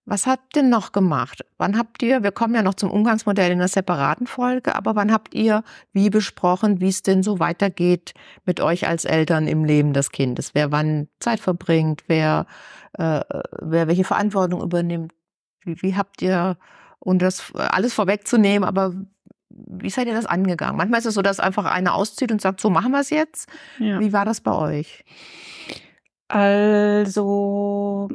Was 0.04 0.28
habt 0.28 0.56
ihr 0.56 0.62
noch 0.62 0.92
gemacht? 0.92 1.44
Wann 1.58 1.76
habt 1.76 2.04
ihr, 2.04 2.22
wir 2.22 2.30
kommen 2.30 2.54
ja 2.54 2.62
noch 2.62 2.74
zum 2.74 2.92
Umgangsmodell 2.92 3.50
in 3.50 3.58
einer 3.58 3.66
separaten 3.66 4.28
Folge, 4.28 4.76
aber 4.76 4.94
wann 4.94 5.12
habt 5.12 5.34
ihr 5.34 5.64
wie 5.92 6.08
besprochen, 6.08 6.80
wie 6.80 6.86
es 6.86 7.02
denn 7.02 7.24
so 7.24 7.40
weitergeht 7.40 8.14
mit 8.44 8.60
euch 8.60 8.86
als 8.86 9.04
Eltern 9.04 9.48
im 9.48 9.64
Leben 9.64 9.92
des 9.92 10.12
Kindes? 10.12 10.54
Wer 10.54 10.70
wann 10.70 11.08
Zeit 11.18 11.40
verbringt, 11.40 12.04
wer, 12.06 12.46
äh, 12.92 13.22
wer 13.60 13.88
welche 13.88 14.04
Verantwortung 14.04 14.62
übernimmt? 14.62 15.12
Wie, 15.66 15.82
wie 15.82 15.96
habt 15.96 16.22
ihr, 16.22 16.56
und 16.98 17.20
das 17.20 17.52
alles 17.54 17.92
vorwegzunehmen, 17.92 18.66
aber 18.66 18.94
wie 19.48 19.90
seid 19.90 20.06
ihr 20.06 20.14
das 20.14 20.26
angegangen? 20.26 20.76
Manchmal 20.76 21.00
ist 21.00 21.06
es 21.06 21.14
so, 21.14 21.22
dass 21.22 21.40
einfach 21.40 21.64
einer 21.64 21.94
auszieht 21.94 22.32
und 22.32 22.40
sagt, 22.40 22.60
so 22.60 22.70
machen 22.70 22.92
wir 22.92 23.00
es 23.00 23.10
jetzt. 23.10 23.48
Ja. 23.78 24.00
Wie 24.00 24.12
war 24.12 24.24
das 24.24 24.40
bei 24.40 24.52
euch? 24.52 25.04
Also 26.28 28.08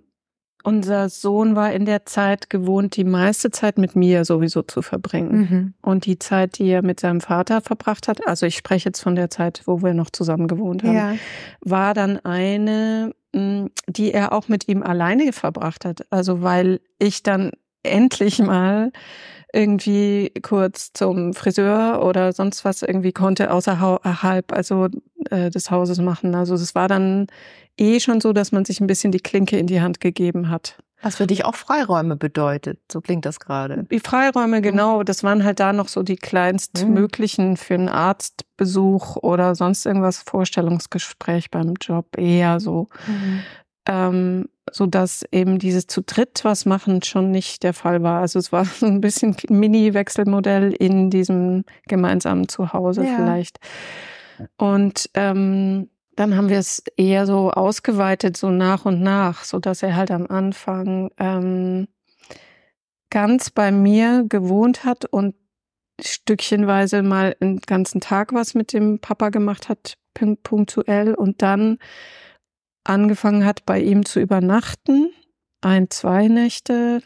unser 0.63 1.09
Sohn 1.09 1.55
war 1.55 1.71
in 1.73 1.85
der 1.85 2.05
Zeit 2.05 2.49
gewohnt, 2.49 2.95
die 2.95 3.03
meiste 3.03 3.49
Zeit 3.51 3.77
mit 3.77 3.95
mir 3.95 4.25
sowieso 4.25 4.61
zu 4.61 4.81
verbringen. 4.81 5.31
Mhm. 5.31 5.73
Und 5.81 6.05
die 6.05 6.19
Zeit, 6.19 6.59
die 6.59 6.69
er 6.69 6.83
mit 6.83 6.99
seinem 6.99 7.21
Vater 7.21 7.61
verbracht 7.61 8.07
hat, 8.07 8.27
also 8.27 8.45
ich 8.45 8.57
spreche 8.57 8.89
jetzt 8.89 9.01
von 9.01 9.15
der 9.15 9.29
Zeit, 9.29 9.63
wo 9.65 9.81
wir 9.81 9.93
noch 9.93 10.11
zusammen 10.11 10.47
gewohnt 10.47 10.83
haben, 10.83 10.95
ja. 10.95 11.15
war 11.61 11.93
dann 11.93 12.17
eine, 12.17 13.13
die 13.33 14.13
er 14.13 14.33
auch 14.33 14.47
mit 14.47 14.67
ihm 14.67 14.83
alleine 14.83 15.33
verbracht 15.33 15.85
hat. 15.85 16.05
Also 16.09 16.41
weil 16.41 16.81
ich 16.99 17.23
dann 17.23 17.51
endlich 17.83 18.39
mal 18.39 18.91
irgendwie 19.53 20.31
kurz 20.41 20.93
zum 20.93 21.33
Friseur 21.33 22.03
oder 22.05 22.31
sonst 22.31 22.63
was 22.63 22.81
irgendwie 22.83 23.11
konnte 23.11 23.51
außerhalb 23.51 24.51
also 24.53 24.87
äh, 25.29 25.49
des 25.49 25.71
Hauses 25.71 25.99
machen. 25.99 26.35
Also 26.35 26.55
es 26.55 26.75
war 26.75 26.87
dann 26.87 27.27
eh 27.77 27.99
schon 27.99 28.21
so, 28.21 28.33
dass 28.33 28.51
man 28.51 28.65
sich 28.65 28.79
ein 28.81 28.87
bisschen 28.87 29.11
die 29.11 29.19
Klinke 29.19 29.57
in 29.57 29.67
die 29.67 29.81
Hand 29.81 29.99
gegeben 29.99 30.49
hat. 30.49 30.77
Was 31.03 31.15
für 31.15 31.25
dich 31.25 31.45
auch 31.45 31.55
Freiräume 31.55 32.15
bedeutet, 32.15 32.79
so 32.91 33.01
klingt 33.01 33.25
das 33.25 33.39
gerade. 33.39 33.85
Die 33.89 33.99
Freiräume, 33.99 34.57
mhm. 34.57 34.61
genau, 34.61 35.03
das 35.03 35.23
waren 35.23 35.43
halt 35.43 35.59
da 35.59 35.73
noch 35.73 35.87
so 35.87 36.03
die 36.03 36.15
kleinstmöglichen 36.15 37.51
mhm. 37.51 37.57
für 37.57 37.73
einen 37.73 37.89
Arztbesuch 37.89 39.17
oder 39.17 39.55
sonst 39.55 39.85
irgendwas, 39.87 40.19
Vorstellungsgespräch 40.19 41.49
beim 41.49 41.73
Job, 41.81 42.17
eher 42.17 42.59
so. 42.59 42.87
Mhm. 43.07 43.39
Ähm, 43.87 44.45
so 44.71 44.85
dass 44.85 45.25
eben 45.31 45.57
dieses 45.57 45.87
zu 45.87 46.01
dritt 46.01 46.41
was 46.43 46.65
machen 46.65 47.01
schon 47.01 47.31
nicht 47.31 47.63
der 47.63 47.73
Fall 47.73 48.03
war. 48.03 48.21
Also 48.21 48.37
es 48.37 48.51
war 48.51 48.65
so 48.79 48.85
ein 48.85 49.01
bisschen 49.01 49.35
Mini-Wechselmodell 49.49 50.71
in 50.71 51.09
diesem 51.09 51.65
gemeinsamen 51.87 52.47
Zuhause 52.47 53.03
ja. 53.03 53.15
vielleicht. 53.15 53.59
Und 54.57 55.09
ähm, 55.13 55.89
dann 56.15 56.35
haben 56.35 56.49
wir 56.49 56.59
es 56.59 56.83
eher 56.97 57.25
so 57.25 57.51
ausgeweitet, 57.51 58.37
so 58.37 58.49
nach 58.49 58.85
und 58.85 59.01
nach, 59.01 59.43
so 59.43 59.59
dass 59.59 59.81
er 59.81 59.95
halt 59.95 60.11
am 60.11 60.27
Anfang 60.27 61.11
ähm, 61.17 61.87
ganz 63.09 63.49
bei 63.49 63.71
mir 63.71 64.25
gewohnt 64.27 64.83
hat 64.83 65.05
und 65.05 65.35
stückchenweise 66.01 67.03
mal 67.03 67.35
einen 67.39 67.59
ganzen 67.59 68.01
Tag 68.01 68.33
was 68.33 68.55
mit 68.55 68.73
dem 68.73 68.99
Papa 68.99 69.29
gemacht 69.29 69.69
hat, 69.69 69.97
punktuell 70.43 71.13
und 71.13 71.41
dann 71.41 71.77
angefangen 72.83 73.45
hat, 73.45 73.65
bei 73.65 73.79
ihm 73.79 74.05
zu 74.05 74.19
übernachten. 74.19 75.11
Ein, 75.61 75.89
zwei 75.91 76.27
Nächte 76.27 77.01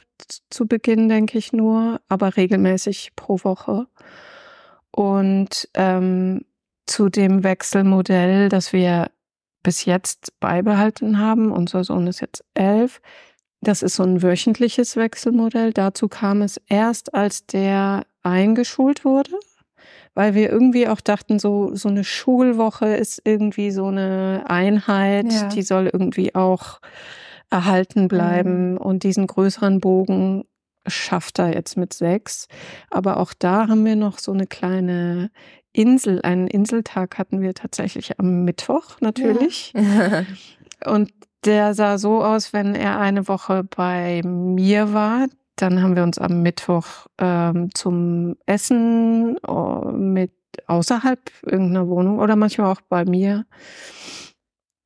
zu 0.49 0.65
Beginn, 0.65 1.09
denke 1.09 1.37
ich 1.37 1.51
nur, 1.51 1.99
aber 2.07 2.37
regelmäßig 2.37 3.11
pro 3.15 3.39
Woche. 3.43 3.87
Und 4.91 5.69
ähm, 5.73 6.45
zu 6.85 7.09
dem 7.09 7.43
Wechselmodell, 7.43 8.49
das 8.49 8.73
wir 8.73 9.11
bis 9.63 9.85
jetzt 9.85 10.39
beibehalten 10.39 11.19
haben, 11.19 11.51
unser 11.51 11.83
Sohn 11.83 12.07
ist 12.07 12.21
jetzt 12.21 12.43
elf, 12.53 13.01
das 13.61 13.81
ist 13.81 13.95
so 13.95 14.03
ein 14.03 14.21
wöchentliches 14.21 14.95
Wechselmodell. 14.95 15.73
Dazu 15.73 16.07
kam 16.07 16.43
es 16.43 16.61
erst, 16.67 17.15
als 17.15 17.47
der 17.47 18.05
eingeschult 18.21 19.03
wurde 19.03 19.31
weil 20.15 20.33
wir 20.33 20.49
irgendwie 20.49 20.87
auch 20.87 21.01
dachten, 21.01 21.37
so, 21.39 21.75
so 21.75 21.89
eine 21.89 22.03
Schulwoche 22.03 22.87
ist 22.87 23.21
irgendwie 23.25 23.69
so 23.69 23.87
eine 23.87 24.45
Einheit, 24.47 25.31
ja. 25.31 25.49
die 25.49 25.61
soll 25.61 25.89
irgendwie 25.91 26.33
auch 26.33 26.79
erhalten 27.51 28.07
bleiben 28.07 28.71
mhm. 28.71 28.77
und 28.77 29.03
diesen 29.03 29.27
größeren 29.27 29.79
Bogen 29.81 30.45
schafft 30.87 31.39
er 31.39 31.53
jetzt 31.53 31.77
mit 31.77 31.93
sechs. 31.93 32.47
Aber 32.89 33.17
auch 33.17 33.33
da 33.33 33.67
haben 33.67 33.85
wir 33.85 33.95
noch 33.95 34.19
so 34.19 34.31
eine 34.31 34.47
kleine 34.47 35.31
Insel, 35.73 36.21
einen 36.21 36.47
Inseltag 36.47 37.17
hatten 37.17 37.41
wir 37.41 37.53
tatsächlich 37.53 38.19
am 38.19 38.45
Mittwoch 38.45 39.01
natürlich. 39.01 39.73
Ja. 39.73 40.23
und 40.91 41.11
der 41.43 41.73
sah 41.73 41.97
so 41.97 42.23
aus, 42.23 42.53
wenn 42.53 42.75
er 42.75 42.99
eine 42.99 43.27
Woche 43.27 43.63
bei 43.63 44.21
mir 44.23 44.93
war, 44.93 45.27
dann 45.55 45.81
haben 45.81 45.95
wir 45.95 46.03
uns 46.03 46.17
am 46.17 46.41
Mittwoch 46.41 47.07
ähm, 47.17 47.69
zum 47.73 48.35
Essen 48.45 49.37
äh, 49.47 49.91
mit 49.91 50.31
außerhalb 50.67 51.19
irgendeiner 51.43 51.87
Wohnung 51.87 52.19
oder 52.19 52.35
manchmal 52.35 52.71
auch 52.71 52.81
bei 52.81 53.05
mir 53.05 53.45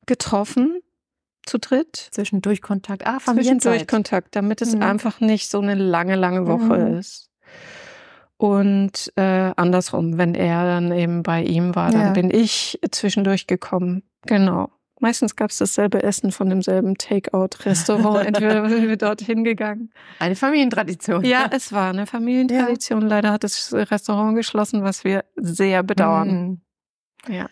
getroffen 0.06 0.80
zu 1.46 1.58
dritt. 1.58 2.08
Zwischendurch 2.10 2.62
Kontakt. 2.62 3.06
Ah, 3.06 3.18
Zwischendurch 3.18 3.86
Kontakt, 3.86 4.36
damit 4.36 4.62
es 4.62 4.74
mhm. 4.74 4.82
einfach 4.82 5.20
nicht 5.20 5.50
so 5.50 5.60
eine 5.60 5.74
lange, 5.74 6.16
lange 6.16 6.46
Woche 6.46 6.78
mhm. 6.78 6.98
ist. 6.98 7.30
Und 8.36 9.12
äh, 9.16 9.52
andersrum, 9.56 10.16
wenn 10.16 10.34
er 10.34 10.64
dann 10.64 10.92
eben 10.92 11.22
bei 11.22 11.42
ihm 11.42 11.74
war, 11.74 11.90
dann 11.90 12.00
ja. 12.00 12.12
bin 12.12 12.30
ich 12.30 12.78
zwischendurch 12.90 13.46
gekommen. 13.46 14.02
Genau. 14.26 14.70
Meistens 14.98 15.34
gab 15.34 15.50
es 15.50 15.58
dasselbe 15.58 16.02
Essen 16.02 16.30
von 16.30 16.50
demselben 16.50 16.96
Takeout-Restaurant. 16.96 18.26
Entweder 18.26 18.68
sind 18.68 18.86
wir 18.86 18.96
dort 18.96 19.22
hingegangen. 19.22 19.92
Eine 20.18 20.36
Familientradition. 20.36 21.24
Ja, 21.24 21.50
es 21.50 21.72
war 21.72 21.90
eine 21.90 22.06
Familientradition. 22.06 23.02
Ja. 23.02 23.08
Leider 23.08 23.32
hat 23.32 23.44
das 23.44 23.72
Restaurant 23.72 24.36
geschlossen, 24.36 24.82
was 24.82 25.04
wir 25.04 25.24
sehr 25.36 25.82
bedauern. 25.82 26.60
Mhm. 27.26 27.34
Ja. 27.34 27.48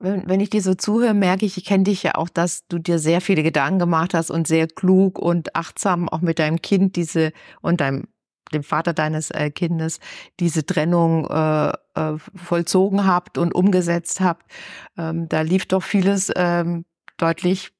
Wenn, 0.00 0.28
wenn 0.28 0.40
ich 0.40 0.50
dir 0.50 0.62
so 0.62 0.74
zuhöre, 0.74 1.14
merke 1.14 1.44
ich, 1.44 1.56
ich 1.56 1.64
kenne 1.64 1.84
dich 1.84 2.02
ja 2.04 2.14
auch, 2.14 2.28
dass 2.28 2.66
du 2.68 2.78
dir 2.78 2.98
sehr 2.98 3.20
viele 3.20 3.42
Gedanken 3.42 3.80
gemacht 3.80 4.14
hast 4.14 4.30
und 4.30 4.46
sehr 4.46 4.68
klug 4.68 5.18
und 5.18 5.56
achtsam 5.56 6.08
auch 6.08 6.20
mit 6.20 6.38
deinem 6.38 6.62
Kind 6.62 6.96
diese 6.96 7.32
und 7.60 7.80
deinem 7.80 8.04
dem 8.52 8.62
Vater 8.62 8.94
deines 8.94 9.30
äh, 9.30 9.50
Kindes 9.50 10.00
diese 10.40 10.64
Trennung 10.64 11.26
äh, 11.26 11.68
äh, 11.68 12.18
vollzogen 12.34 13.06
habt 13.06 13.38
und 13.38 13.54
umgesetzt 13.54 14.20
habt. 14.20 14.50
Ähm, 14.96 15.28
da 15.28 15.42
lief 15.42 15.66
doch 15.66 15.82
vieles 15.82 16.32
ähm, 16.34 16.84
deutlich 17.18 17.72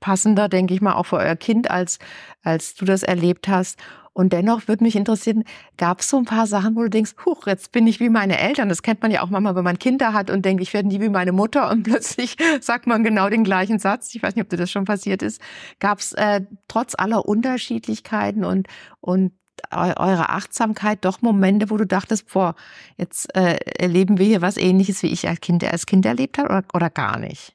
passender, 0.00 0.48
denke 0.48 0.74
ich 0.74 0.80
mal, 0.80 0.94
auch 0.94 1.06
für 1.06 1.16
euer 1.16 1.36
Kind, 1.36 1.70
als, 1.70 1.98
als 2.42 2.74
du 2.74 2.84
das 2.84 3.02
erlebt 3.02 3.48
hast. 3.48 3.78
Und 4.14 4.32
dennoch 4.32 4.68
würde 4.68 4.84
mich 4.84 4.94
interessieren, 4.94 5.42
gab 5.76 6.00
es 6.00 6.08
so 6.08 6.16
ein 6.16 6.24
paar 6.24 6.46
Sachen, 6.46 6.76
wo 6.76 6.82
du 6.82 6.88
denkst, 6.88 7.16
huch, 7.26 7.46
jetzt 7.48 7.72
bin 7.72 7.86
ich 7.88 7.98
wie 7.98 8.08
meine 8.08 8.38
Eltern. 8.38 8.68
Das 8.68 8.82
kennt 8.82 9.02
man 9.02 9.10
ja 9.10 9.22
auch 9.22 9.28
manchmal, 9.28 9.56
wenn 9.56 9.64
man 9.64 9.78
Kinder 9.78 10.12
hat 10.12 10.30
und 10.30 10.44
denkt, 10.44 10.62
ich 10.62 10.72
werde 10.72 10.88
nie 10.88 11.00
wie 11.00 11.08
meine 11.08 11.32
Mutter 11.32 11.68
und 11.68 11.82
plötzlich 11.82 12.36
sagt 12.60 12.86
man 12.86 13.02
genau 13.02 13.28
den 13.28 13.42
gleichen 13.42 13.80
Satz. 13.80 14.14
Ich 14.14 14.22
weiß 14.22 14.36
nicht, 14.36 14.44
ob 14.44 14.48
dir 14.48 14.56
das 14.56 14.70
schon 14.70 14.84
passiert 14.84 15.20
ist. 15.20 15.42
Gab 15.80 15.98
es 15.98 16.12
äh, 16.12 16.42
trotz 16.68 16.94
aller 16.96 17.26
Unterschiedlichkeiten 17.26 18.44
und, 18.44 18.68
und 19.00 19.32
eure 19.72 20.28
Achtsamkeit 20.28 21.04
doch 21.04 21.20
Momente, 21.22 21.70
wo 21.70 21.76
du 21.76 21.86
dachtest, 21.86 22.32
boah, 22.32 22.54
jetzt 22.96 23.34
äh, 23.36 23.56
erleben 23.78 24.18
wir 24.18 24.26
hier 24.26 24.42
was 24.42 24.56
ähnliches, 24.56 25.02
wie 25.02 25.08
ich 25.08 25.28
als 25.28 25.40
Kind, 25.40 25.64
als 25.64 25.86
Kind 25.86 26.06
erlebt 26.06 26.38
habe 26.38 26.48
oder, 26.48 26.64
oder 26.72 26.90
gar 26.90 27.18
nicht? 27.18 27.53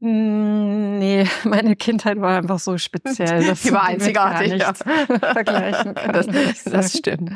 Hm, 0.00 0.98
nee, 0.98 1.26
meine 1.44 1.74
Kindheit 1.74 2.20
war 2.20 2.38
einfach 2.38 2.58
so 2.58 2.76
speziell. 2.76 3.46
Das 3.46 3.62
Die 3.62 3.72
war 3.72 3.84
einzigartig. 3.84 4.60
Ja. 4.60 4.74
Vergleichen 4.74 5.94
kann 5.94 6.12
das, 6.12 6.26
das 6.64 6.98
stimmt. 6.98 7.32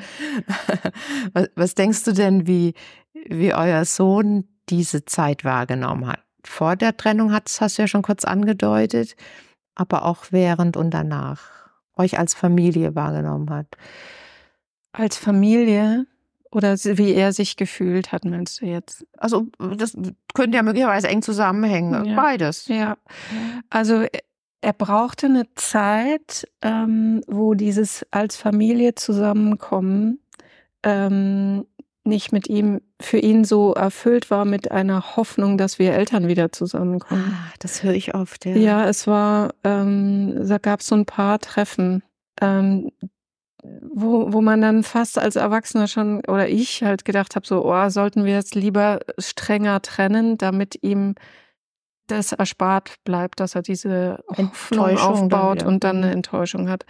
Was, 1.33 1.49
was 1.57 1.75
denkst 1.75 2.05
du 2.05 2.13
denn, 2.13 2.47
wie, 2.47 2.75
wie 3.13 3.55
euer 3.55 3.85
Sohn 3.85 4.45
diese 4.69 5.05
Zeit 5.05 5.45
wahrgenommen 5.45 6.07
hat? 6.07 6.21
Vor 6.45 6.77
der 6.77 6.97
Trennung 6.97 7.33
hat, 7.33 7.51
hast 7.61 7.79
du 7.79 7.83
ja 7.83 7.89
schon 7.89 8.03
kurz 8.03 8.25
angedeutet, 8.25 9.15
aber 9.75 10.05
auch 10.05 10.27
während 10.31 10.77
und 10.77 10.91
danach 10.91 11.41
euch 11.97 12.19
als 12.19 12.35
Familie 12.35 12.95
wahrgenommen 12.95 13.51
hat. 13.51 13.67
Als 14.93 15.17
Familie 15.17 16.07
oder 16.51 16.77
wie 16.77 17.15
er 17.15 17.33
sich 17.33 17.57
gefühlt 17.57 18.13
hat, 18.13 18.25
meinst 18.25 18.61
du 18.61 18.67
jetzt? 18.67 19.07
Also 19.17 19.47
das 19.77 19.97
könnte 20.35 20.57
ja 20.57 20.63
möglicherweise 20.63 21.09
eng 21.09 21.23
zusammenhängen. 21.23 22.05
Ja. 22.05 22.17
Beides. 22.17 22.67
Ja. 22.67 22.97
Also 23.69 24.05
er 24.61 24.73
brauchte 24.73 25.27
eine 25.27 25.47
Zeit, 25.55 26.47
ähm, 26.63 27.23
wo 27.27 27.55
dieses 27.55 28.05
als 28.11 28.37
Familie 28.37 28.95
zusammenkommen 28.95 30.19
ähm, 30.83 31.67
nicht 32.05 32.33
mit 32.33 32.49
ihm, 32.49 32.81
für 33.01 33.19
ihn 33.19 33.45
so 33.45 33.75
erfüllt 33.75 34.31
war 34.31 34.45
mit 34.45 34.71
einer 34.71 35.17
Hoffnung, 35.17 35.59
dass 35.59 35.79
wir 35.79 35.93
Eltern 35.93 36.29
wieder 36.29 36.51
zusammenkommen. 36.51 37.33
Ah, 37.35 37.53
das 37.59 37.83
höre 37.83 37.93
ich 37.93 38.15
oft, 38.15 38.47
ja. 38.47 38.57
Ja, 38.57 38.89
es 38.89 39.07
war, 39.07 39.55
ähm, 39.65 40.47
da 40.47 40.59
gab 40.59 40.81
es 40.81 40.87
so 40.87 40.95
ein 40.95 41.07
paar 41.07 41.39
Treffen, 41.39 42.03
ähm, 42.41 42.91
wo, 43.63 44.33
wo 44.33 44.41
man 44.41 44.61
dann 44.61 44.83
fast 44.83 45.19
als 45.19 45.37
Erwachsener 45.37 45.89
schon, 45.89 46.25
oder 46.27 46.49
ich 46.49 46.83
halt 46.83 47.05
gedacht 47.05 47.37
habe, 47.37 47.47
so, 47.47 47.65
oh, 47.65 47.89
sollten 47.89 48.25
wir 48.25 48.35
jetzt 48.35 48.55
lieber 48.55 49.01
strenger 49.19 49.83
trennen, 49.83 50.39
damit 50.39 50.79
ihm 50.83 51.15
das 52.07 52.33
erspart 52.33 52.97
bleibt, 53.05 53.41
dass 53.41 53.55
er 53.55 53.63
diese 53.63 54.25
Hoffnung 54.37 54.99
aufbaut 54.99 55.61
dann, 55.61 55.67
ja. 55.67 55.67
und 55.67 55.85
dann 55.85 55.97
eine 55.99 56.07
mhm. 56.07 56.13
Enttäuschung 56.13 56.69
hat. 56.69 56.85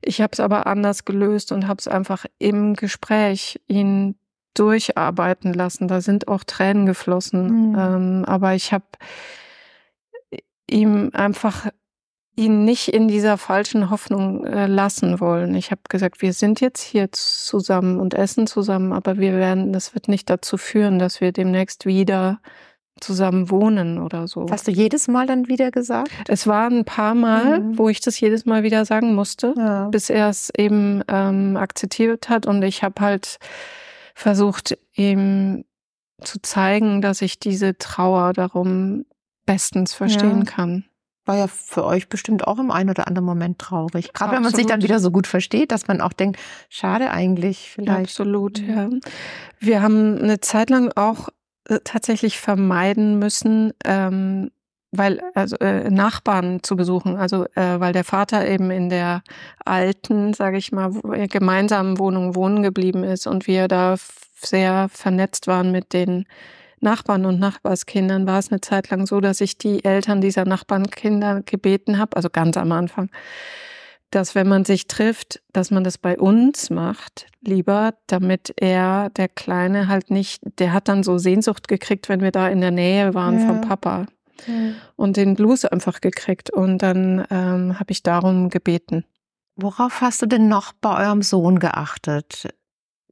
Ich 0.00 0.20
habe 0.20 0.32
es 0.32 0.40
aber 0.40 0.66
anders 0.66 1.04
gelöst 1.04 1.52
und 1.52 1.68
habe 1.68 1.78
es 1.78 1.88
einfach 1.88 2.26
im 2.38 2.74
Gespräch 2.74 3.60
ihn 3.68 4.16
durcharbeiten 4.54 5.52
lassen. 5.52 5.88
Da 5.88 6.00
sind 6.00 6.28
auch 6.28 6.44
Tränen 6.44 6.86
geflossen. 6.86 7.70
Mhm. 7.70 7.78
Ähm, 7.78 8.24
aber 8.26 8.54
ich 8.54 8.72
habe 8.72 8.84
ihm 10.68 11.10
einfach 11.12 11.68
ihn 12.36 12.64
nicht 12.64 12.88
in 12.88 13.06
dieser 13.08 13.38
falschen 13.38 13.90
Hoffnung 13.90 14.44
äh, 14.44 14.66
lassen 14.66 15.20
wollen. 15.20 15.54
Ich 15.54 15.70
habe 15.70 15.82
gesagt, 15.88 16.20
wir 16.20 16.32
sind 16.32 16.60
jetzt 16.60 16.82
hier 16.82 17.12
zusammen 17.12 18.00
und 18.00 18.14
essen 18.14 18.46
zusammen, 18.46 18.92
aber 18.92 19.18
wir 19.18 19.34
werden, 19.34 19.72
das 19.72 19.94
wird 19.94 20.08
nicht 20.08 20.28
dazu 20.28 20.56
führen, 20.56 20.98
dass 20.98 21.20
wir 21.20 21.32
demnächst 21.32 21.86
wieder 21.86 22.40
zusammen 23.00 23.50
wohnen 23.50 23.98
oder 23.98 24.28
so. 24.28 24.46
Hast 24.50 24.66
du 24.66 24.72
jedes 24.72 25.08
Mal 25.08 25.26
dann 25.26 25.48
wieder 25.48 25.70
gesagt? 25.70 26.10
Es 26.28 26.46
waren 26.46 26.78
ein 26.78 26.84
paar 26.84 27.14
Mal, 27.14 27.60
mhm. 27.60 27.78
wo 27.78 27.88
ich 27.88 28.00
das 28.00 28.18
jedes 28.18 28.46
Mal 28.46 28.62
wieder 28.62 28.84
sagen 28.84 29.14
musste, 29.14 29.54
ja. 29.56 29.88
bis 29.88 30.10
er 30.10 30.28
es 30.28 30.50
eben 30.56 31.02
ähm, 31.08 31.56
akzeptiert 31.56 32.28
hat. 32.28 32.46
Und 32.46 32.62
ich 32.62 32.82
habe 32.82 33.00
halt 33.00 33.38
versucht, 34.14 34.78
ihm 34.94 35.64
zu 36.22 36.40
zeigen, 36.40 37.02
dass 37.02 37.20
ich 37.20 37.38
diese 37.38 37.76
Trauer 37.76 38.32
darum 38.32 39.04
bestens 39.44 39.92
verstehen 39.92 40.44
ja. 40.46 40.52
kann. 40.52 40.84
War 41.26 41.36
ja 41.36 41.46
für 41.46 41.84
euch 41.84 42.08
bestimmt 42.08 42.46
auch 42.46 42.58
im 42.58 42.70
einen 42.70 42.90
oder 42.90 43.06
anderen 43.06 43.24
Moment 43.24 43.58
traurig. 43.58 44.12
Gerade 44.12 44.32
wenn 44.32 44.42
man 44.42 44.54
sich 44.54 44.66
dann 44.66 44.82
wieder 44.82 45.00
so 45.00 45.10
gut 45.10 45.26
versteht, 45.26 45.72
dass 45.72 45.88
man 45.88 46.00
auch 46.00 46.12
denkt, 46.12 46.38
schade 46.68 47.10
eigentlich 47.10 47.70
vielleicht. 47.70 48.10
Absolut, 48.10 48.58
ja. 48.58 48.90
Wir 49.58 49.82
haben 49.82 50.18
eine 50.18 50.40
Zeit 50.40 50.70
lang 50.70 50.92
auch 50.96 51.28
äh, 51.68 51.78
tatsächlich 51.82 52.38
vermeiden 52.38 53.18
müssen, 53.18 53.72
ähm, 53.84 54.50
weil 54.92 55.20
also 55.34 55.56
äh, 55.56 55.90
Nachbarn 55.90 56.62
zu 56.62 56.76
besuchen, 56.76 57.16
also 57.16 57.46
äh, 57.54 57.80
weil 57.80 57.92
der 57.92 58.04
Vater 58.04 58.46
eben 58.46 58.70
in 58.70 58.90
der 58.90 59.22
alten, 59.64 60.34
sage 60.34 60.58
ich 60.58 60.72
mal, 60.72 60.92
äh, 61.12 61.26
gemeinsamen 61.26 61.98
Wohnung 61.98 62.34
wohnen 62.34 62.62
geblieben 62.62 63.02
ist 63.02 63.26
und 63.26 63.46
wir 63.46 63.66
da 63.66 63.96
sehr 64.36 64.88
vernetzt 64.90 65.46
waren 65.46 65.72
mit 65.72 65.92
den 65.92 66.26
Nachbarn 66.80 67.24
und 67.26 67.38
Nachbarskindern, 67.38 68.26
war 68.26 68.38
es 68.38 68.50
eine 68.50 68.60
Zeit 68.60 68.90
lang 68.90 69.06
so, 69.06 69.20
dass 69.20 69.40
ich 69.40 69.58
die 69.58 69.84
Eltern 69.84 70.20
dieser 70.20 70.44
Nachbarnkinder 70.44 71.42
gebeten 71.42 71.98
habe, 71.98 72.16
also 72.16 72.30
ganz 72.30 72.56
am 72.56 72.72
Anfang, 72.72 73.10
dass 74.10 74.34
wenn 74.34 74.48
man 74.48 74.64
sich 74.64 74.86
trifft, 74.86 75.42
dass 75.52 75.70
man 75.70 75.82
das 75.82 75.98
bei 75.98 76.18
uns 76.18 76.70
macht, 76.70 77.26
lieber, 77.40 77.94
damit 78.06 78.54
er, 78.56 79.10
der 79.10 79.28
Kleine, 79.28 79.88
halt 79.88 80.10
nicht, 80.10 80.42
der 80.58 80.72
hat 80.72 80.88
dann 80.88 81.02
so 81.02 81.18
Sehnsucht 81.18 81.68
gekriegt, 81.68 82.08
wenn 82.08 82.20
wir 82.20 82.30
da 82.30 82.48
in 82.48 82.60
der 82.60 82.70
Nähe 82.70 83.14
waren 83.14 83.40
ja. 83.40 83.46
vom 83.46 83.60
Papa. 83.60 84.06
Ja. 84.46 84.72
Und 84.96 85.16
den 85.16 85.34
Blues 85.34 85.64
einfach 85.64 86.00
gekriegt. 86.00 86.50
Und 86.50 86.78
dann 86.78 87.24
ähm, 87.30 87.78
habe 87.78 87.90
ich 87.90 88.02
darum 88.02 88.50
gebeten. 88.50 89.04
Worauf 89.56 90.00
hast 90.00 90.22
du 90.22 90.26
denn 90.26 90.48
noch 90.48 90.72
bei 90.72 91.06
eurem 91.06 91.22
Sohn 91.22 91.58
geachtet 91.58 92.48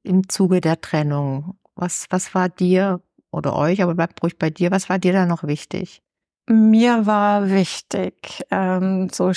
im 0.03 0.29
Zuge 0.29 0.61
der 0.61 0.81
Trennung? 0.81 1.57
Was, 1.75 2.07
was 2.11 2.35
war 2.35 2.49
dir 2.49 3.01
oder 3.33 3.57
euch, 3.57 3.83
aber 3.83 3.95
bleibt 3.95 4.23
ruhig 4.23 4.39
bei 4.39 4.51
dir, 4.51 4.71
was 4.71 4.89
war 4.89 4.99
dir 4.99 5.13
da 5.13 5.27
noch 5.27 5.43
wichtig? 5.43 6.03
Mir 6.49 7.07
war 7.07 7.51
wichtig, 7.51 8.43
ähm, 8.51 9.09
so 9.11 9.33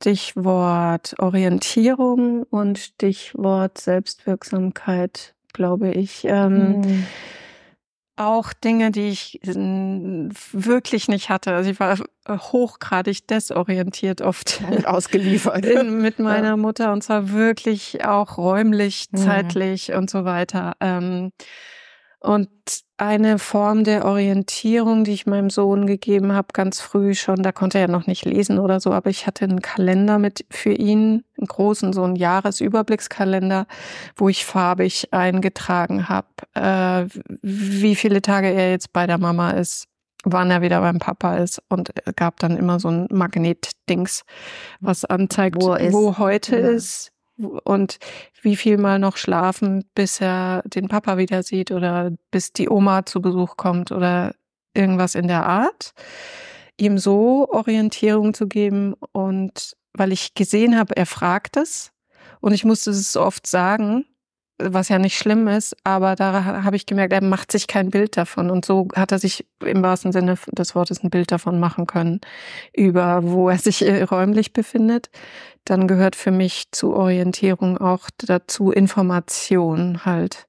Stichwort 0.00 1.14
Orientierung 1.18 2.44
und 2.44 2.78
Stichwort 2.78 3.78
Selbstwirksamkeit, 3.78 5.34
glaube 5.52 5.90
ich. 5.90 6.24
Ähm, 6.24 6.80
mhm. 6.80 7.06
Auch 8.16 8.52
Dinge, 8.52 8.90
die 8.90 9.08
ich 9.10 9.40
wirklich 9.44 11.06
nicht 11.06 11.30
hatte. 11.30 11.54
Also 11.54 11.70
ich 11.70 11.78
war 11.78 11.98
hochgradig 12.28 13.28
desorientiert 13.28 14.22
oft. 14.22 14.60
Und 14.70 14.88
ausgeliefert. 14.88 15.64
In, 15.64 16.02
mit 16.02 16.18
meiner 16.18 16.56
Mutter 16.56 16.92
und 16.92 17.04
zwar 17.04 17.30
wirklich 17.30 18.04
auch 18.04 18.36
räumlich, 18.36 19.06
mhm. 19.12 19.18
zeitlich 19.18 19.90
mhm. 19.90 19.98
und 19.98 20.10
so 20.10 20.24
weiter. 20.24 20.74
Ähm, 20.80 21.30
und 22.20 22.48
eine 22.96 23.38
Form 23.38 23.84
der 23.84 24.04
Orientierung, 24.04 25.04
die 25.04 25.12
ich 25.12 25.26
meinem 25.26 25.50
Sohn 25.50 25.86
gegeben 25.86 26.32
habe, 26.32 26.48
ganz 26.52 26.80
früh 26.80 27.14
schon, 27.14 27.42
da 27.44 27.52
konnte 27.52 27.78
er 27.78 27.82
ja 27.82 27.88
noch 27.88 28.08
nicht 28.08 28.24
lesen 28.24 28.58
oder 28.58 28.80
so, 28.80 28.92
aber 28.92 29.08
ich 29.08 29.26
hatte 29.26 29.44
einen 29.44 29.62
Kalender 29.62 30.18
mit 30.18 30.44
für 30.50 30.72
ihn, 30.72 31.24
einen 31.38 31.46
großen, 31.46 31.92
so 31.92 32.02
einen 32.02 32.16
Jahresüberblickskalender, 32.16 33.66
wo 34.16 34.28
ich 34.28 34.44
farbig 34.44 35.12
eingetragen 35.12 36.08
habe, 36.08 36.26
äh, 36.54 37.06
wie 37.42 37.94
viele 37.94 38.20
Tage 38.20 38.48
er 38.48 38.72
jetzt 38.72 38.92
bei 38.92 39.06
der 39.06 39.18
Mama 39.18 39.52
ist, 39.52 39.86
wann 40.24 40.50
er 40.50 40.60
wieder 40.60 40.80
beim 40.80 40.98
Papa 40.98 41.36
ist 41.36 41.62
und 41.68 41.92
gab 42.16 42.40
dann 42.40 42.56
immer 42.56 42.80
so 42.80 42.88
ein 42.88 43.06
Magnetdings, 43.12 44.24
was 44.80 45.04
anzeigt, 45.04 45.56
wo, 45.60 45.68
wo 45.92 46.18
heute 46.18 46.58
ja. 46.58 46.68
ist, 46.68 47.12
und 47.38 47.98
wie 48.42 48.56
viel 48.56 48.78
mal 48.78 48.98
noch 48.98 49.16
schlafen, 49.16 49.84
bis 49.94 50.20
er 50.20 50.62
den 50.66 50.88
Papa 50.88 51.18
wieder 51.18 51.42
sieht 51.42 51.70
oder 51.70 52.12
bis 52.30 52.52
die 52.52 52.68
Oma 52.68 53.06
zu 53.06 53.20
Besuch 53.20 53.56
kommt 53.56 53.92
oder 53.92 54.34
irgendwas 54.74 55.14
in 55.14 55.28
der 55.28 55.46
Art. 55.46 55.92
Ihm 56.76 56.98
so 56.98 57.48
Orientierung 57.50 58.34
zu 58.34 58.46
geben 58.46 58.94
und 59.12 59.76
weil 59.94 60.12
ich 60.12 60.34
gesehen 60.34 60.78
habe, 60.78 60.96
er 60.96 61.06
fragt 61.06 61.56
es 61.56 61.92
und 62.40 62.52
ich 62.52 62.64
musste 62.64 62.90
es 62.90 63.16
oft 63.16 63.46
sagen, 63.46 64.04
was 64.58 64.88
ja 64.88 64.98
nicht 64.98 65.16
schlimm 65.16 65.46
ist, 65.48 65.76
aber 65.84 66.16
da 66.16 66.44
habe 66.64 66.76
ich 66.76 66.86
gemerkt, 66.86 67.12
er 67.12 67.22
macht 67.22 67.52
sich 67.52 67.66
kein 67.66 67.90
Bild 67.90 68.16
davon. 68.16 68.50
Und 68.50 68.64
so 68.64 68.88
hat 68.94 69.12
er 69.12 69.18
sich 69.18 69.46
im 69.64 69.82
wahrsten 69.82 70.12
Sinne 70.12 70.36
des 70.52 70.74
Wortes 70.74 71.02
ein 71.02 71.10
Bild 71.10 71.30
davon 71.30 71.60
machen 71.60 71.86
können, 71.86 72.20
über 72.74 73.22
wo 73.22 73.48
er 73.48 73.58
sich 73.58 73.86
äh, 73.86 74.02
räumlich 74.02 74.52
befindet. 74.52 75.10
Dann 75.64 75.86
gehört 75.86 76.16
für 76.16 76.30
mich 76.30 76.64
zu 76.72 76.94
Orientierung 76.94 77.78
auch 77.78 78.08
dazu 78.18 78.70
Information 78.70 80.04
halt. 80.04 80.48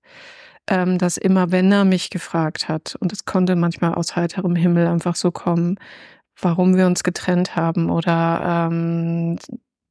Ähm, 0.67 0.99
dass 0.99 1.17
immer, 1.17 1.51
wenn 1.51 1.71
er 1.71 1.83
mich 1.83 2.11
gefragt 2.11 2.69
hat, 2.69 2.95
und 2.99 3.11
es 3.11 3.25
konnte 3.25 3.55
manchmal 3.55 3.95
aus 3.95 4.15
heiterem 4.15 4.55
Himmel 4.55 4.85
einfach 4.85 5.15
so 5.15 5.31
kommen, 5.31 5.79
warum 6.39 6.77
wir 6.77 6.85
uns 6.85 7.03
getrennt 7.03 7.55
haben 7.55 7.89
oder 7.89 8.69
ähm, 8.71 9.39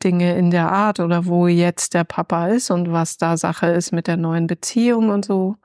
Dinge 0.05 0.37
in 0.37 0.51
der 0.51 0.71
Art 0.71 1.01
oder 1.01 1.27
wo 1.27 1.47
jetzt 1.47 1.95
der 1.95 2.05
Papa 2.05 2.49
ist 2.49 2.71
und 2.71 2.93
was 2.93 3.17
da 3.17 3.37
Sache 3.37 3.67
ist 3.67 3.93
mit 3.93 4.07
der 4.07 4.17
neuen 4.17 4.47
Beziehung 4.47 5.11
und 5.11 5.25
so. 5.25 5.57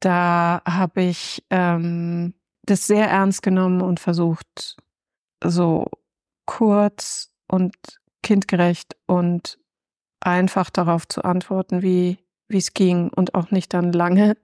Da 0.00 0.62
habe 0.66 1.02
ich 1.02 1.44
ähm, 1.50 2.34
das 2.64 2.86
sehr 2.86 3.08
ernst 3.08 3.42
genommen 3.42 3.80
und 3.80 4.00
versucht, 4.00 4.76
so 5.42 5.86
kurz 6.46 7.30
und 7.48 7.74
kindgerecht 8.22 8.96
und 9.06 9.58
einfach 10.20 10.70
darauf 10.70 11.06
zu 11.06 11.22
antworten, 11.24 11.82
wie 11.82 12.18
wie 12.48 12.58
es 12.58 12.74
ging 12.74 13.10
und 13.10 13.34
auch 13.34 13.50
nicht 13.50 13.74
dann 13.74 13.92
lange 13.92 14.36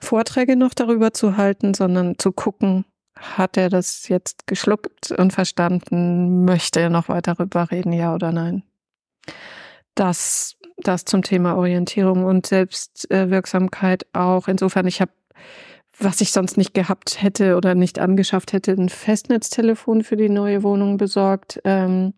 Vorträge 0.00 0.56
noch 0.56 0.74
darüber 0.74 1.12
zu 1.12 1.36
halten, 1.36 1.74
sondern 1.74 2.18
zu 2.18 2.32
gucken, 2.32 2.84
hat 3.22 3.56
er 3.56 3.68
das 3.68 4.08
jetzt 4.08 4.46
geschluckt 4.46 5.10
und 5.12 5.32
verstanden? 5.32 6.44
Möchte 6.44 6.80
er 6.80 6.90
noch 6.90 7.08
weiter 7.08 7.34
darüber 7.34 7.70
reden, 7.70 7.92
ja 7.92 8.14
oder 8.14 8.32
nein? 8.32 8.62
Das, 9.94 10.56
das 10.78 11.04
zum 11.04 11.22
Thema 11.22 11.56
Orientierung 11.56 12.24
und 12.24 12.46
Selbstwirksamkeit 12.46 14.06
auch. 14.12 14.48
Insofern, 14.48 14.86
ich 14.86 15.00
habe, 15.00 15.12
was 15.98 16.20
ich 16.20 16.32
sonst 16.32 16.56
nicht 16.56 16.74
gehabt 16.74 17.22
hätte 17.22 17.56
oder 17.56 17.74
nicht 17.74 17.98
angeschafft 17.98 18.52
hätte, 18.52 18.72
ein 18.72 18.88
Festnetztelefon 18.88 20.02
für 20.02 20.16
die 20.16 20.28
neue 20.28 20.62
Wohnung 20.62 20.96
besorgt. 20.96 21.60
Ähm, 21.64 22.14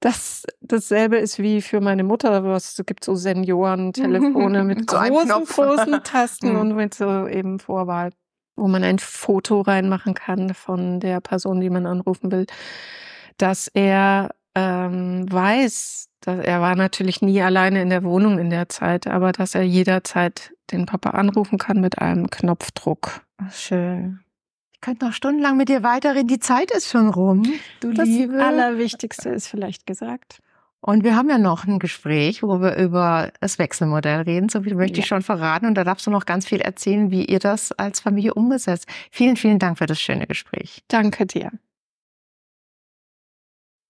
das 0.00 0.44
dasselbe 0.60 1.16
ist 1.16 1.38
wie 1.38 1.62
für 1.62 1.80
meine 1.80 2.04
Mutter, 2.04 2.44
es 2.54 2.80
gibt 2.86 3.02
so 3.02 3.14
Seniorentelefone 3.14 4.62
mit 4.64 4.90
so 4.90 4.96
großen, 4.98 5.44
großen 5.46 6.02
Tasten 6.04 6.52
mhm. 6.52 6.60
und 6.60 6.76
mit 6.76 6.94
so 6.94 7.26
eben 7.26 7.58
Vorwahl 7.58 8.10
wo 8.56 8.68
man 8.68 8.82
ein 8.82 8.98
Foto 8.98 9.60
reinmachen 9.60 10.14
kann 10.14 10.54
von 10.54 11.00
der 11.00 11.20
Person, 11.20 11.60
die 11.60 11.70
man 11.70 11.86
anrufen 11.86 12.32
will, 12.32 12.46
dass 13.38 13.68
er 13.68 14.34
ähm, 14.54 15.30
weiß, 15.30 16.08
dass 16.20 16.38
er 16.44 16.60
war 16.60 16.74
natürlich 16.74 17.22
nie 17.22 17.40
alleine 17.42 17.82
in 17.82 17.90
der 17.90 18.02
Wohnung 18.02 18.38
in 18.38 18.50
der 18.50 18.68
Zeit, 18.68 19.06
aber 19.06 19.32
dass 19.32 19.54
er 19.54 19.62
jederzeit 19.62 20.52
den 20.72 20.86
Papa 20.86 21.10
anrufen 21.10 21.58
kann 21.58 21.80
mit 21.80 21.98
einem 21.98 22.30
Knopfdruck. 22.30 23.20
schön. 23.52 24.20
Ich 24.72 24.80
könnte 24.80 25.06
noch 25.06 25.12
stundenlang 25.12 25.56
mit 25.56 25.68
dir 25.68 25.82
weiterreden. 25.82 26.28
Die 26.28 26.38
Zeit 26.38 26.70
ist 26.70 26.90
schon 26.90 27.08
rum. 27.08 27.44
Du 27.80 27.92
das 27.92 28.06
Liebe. 28.06 28.44
Allerwichtigste 28.44 29.30
ist 29.30 29.48
vielleicht 29.48 29.86
gesagt. 29.86 30.40
Und 30.86 31.02
wir 31.02 31.16
haben 31.16 31.28
ja 31.28 31.36
noch 31.36 31.66
ein 31.66 31.80
Gespräch, 31.80 32.44
wo 32.44 32.60
wir 32.60 32.76
über 32.76 33.32
das 33.40 33.58
Wechselmodell 33.58 34.20
reden. 34.20 34.48
So 34.48 34.62
viel 34.62 34.76
möchte 34.76 34.98
ja. 34.98 35.02
ich 35.02 35.08
schon 35.08 35.22
verraten. 35.22 35.66
Und 35.66 35.74
da 35.74 35.82
darfst 35.82 36.06
du 36.06 36.12
noch 36.12 36.26
ganz 36.26 36.46
viel 36.46 36.60
erzählen, 36.60 37.10
wie 37.10 37.24
ihr 37.24 37.40
das 37.40 37.72
als 37.72 37.98
Familie 37.98 38.34
umgesetzt. 38.34 38.86
Vielen, 39.10 39.34
vielen 39.34 39.58
Dank 39.58 39.78
für 39.78 39.86
das 39.86 40.00
schöne 40.00 40.28
Gespräch. 40.28 40.84
Danke 40.86 41.26
dir. 41.26 41.50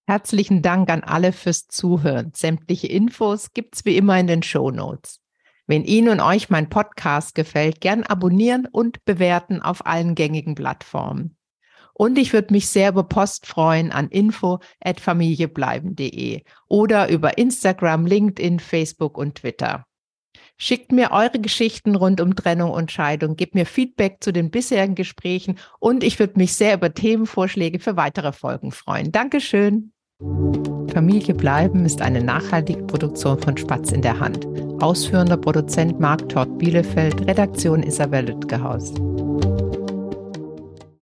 Herzlichen 0.07 0.63
Dank 0.63 0.89
an 0.89 1.03
alle 1.03 1.33
fürs 1.33 1.67
Zuhören. 1.67 2.31
Sämtliche 2.33 2.87
Infos 2.87 3.53
gibt's 3.53 3.85
wie 3.85 3.95
immer 3.95 4.19
in 4.19 4.25
den 4.25 4.41
Show 4.41 4.71
Notes. 4.71 5.21
Wenn 5.67 5.83
Ihnen 5.83 6.09
und 6.09 6.19
euch 6.19 6.49
mein 6.49 6.67
Podcast 6.67 7.35
gefällt, 7.35 7.79
gern 7.79 8.05
abonnieren 8.05 8.67
und 8.71 9.05
bewerten 9.05 9.61
auf 9.61 9.85
allen 9.85 10.15
gängigen 10.15 10.55
Plattformen. 10.55 11.36
Und 11.97 12.17
ich 12.19 12.31
würde 12.31 12.53
mich 12.53 12.69
sehr 12.69 12.89
über 12.89 13.01
Post 13.03 13.47
freuen 13.47 13.91
an 13.91 14.09
info@familiebleiben.de 14.09 16.43
oder 16.67 17.09
über 17.09 17.39
Instagram, 17.39 18.05
LinkedIn, 18.05 18.59
Facebook 18.59 19.17
und 19.17 19.33
Twitter. 19.35 19.85
Schickt 20.57 20.91
mir 20.91 21.09
eure 21.11 21.39
Geschichten 21.39 21.95
rund 21.95 22.21
um 22.21 22.35
Trennung 22.35 22.69
und 22.69 22.91
Scheidung, 22.91 23.35
gebt 23.35 23.55
mir 23.55 23.65
Feedback 23.65 24.17
zu 24.21 24.31
den 24.31 24.51
bisherigen 24.51 24.93
Gesprächen 24.93 25.57
und 25.79 26.03
ich 26.03 26.19
würde 26.19 26.37
mich 26.37 26.53
sehr 26.53 26.75
über 26.75 26.93
Themenvorschläge 26.93 27.79
für 27.79 27.97
weitere 27.97 28.31
Folgen 28.31 28.71
freuen. 28.71 29.11
Dankeschön. 29.11 29.91
Familie 30.93 31.33
bleiben 31.33 31.83
ist 31.85 32.01
eine 32.01 32.23
nachhaltige 32.23 32.83
Produktion 32.83 33.39
von 33.39 33.57
Spatz 33.57 33.91
in 33.91 34.03
der 34.03 34.19
Hand. 34.19 34.45
Ausführender 34.81 35.37
Produzent 35.37 35.99
Marc 35.99 36.29
Todd 36.29 36.59
Bielefeld, 36.59 37.27
Redaktion 37.27 37.81
Isabel 37.81 38.27
Lütgehaus. 38.27 38.93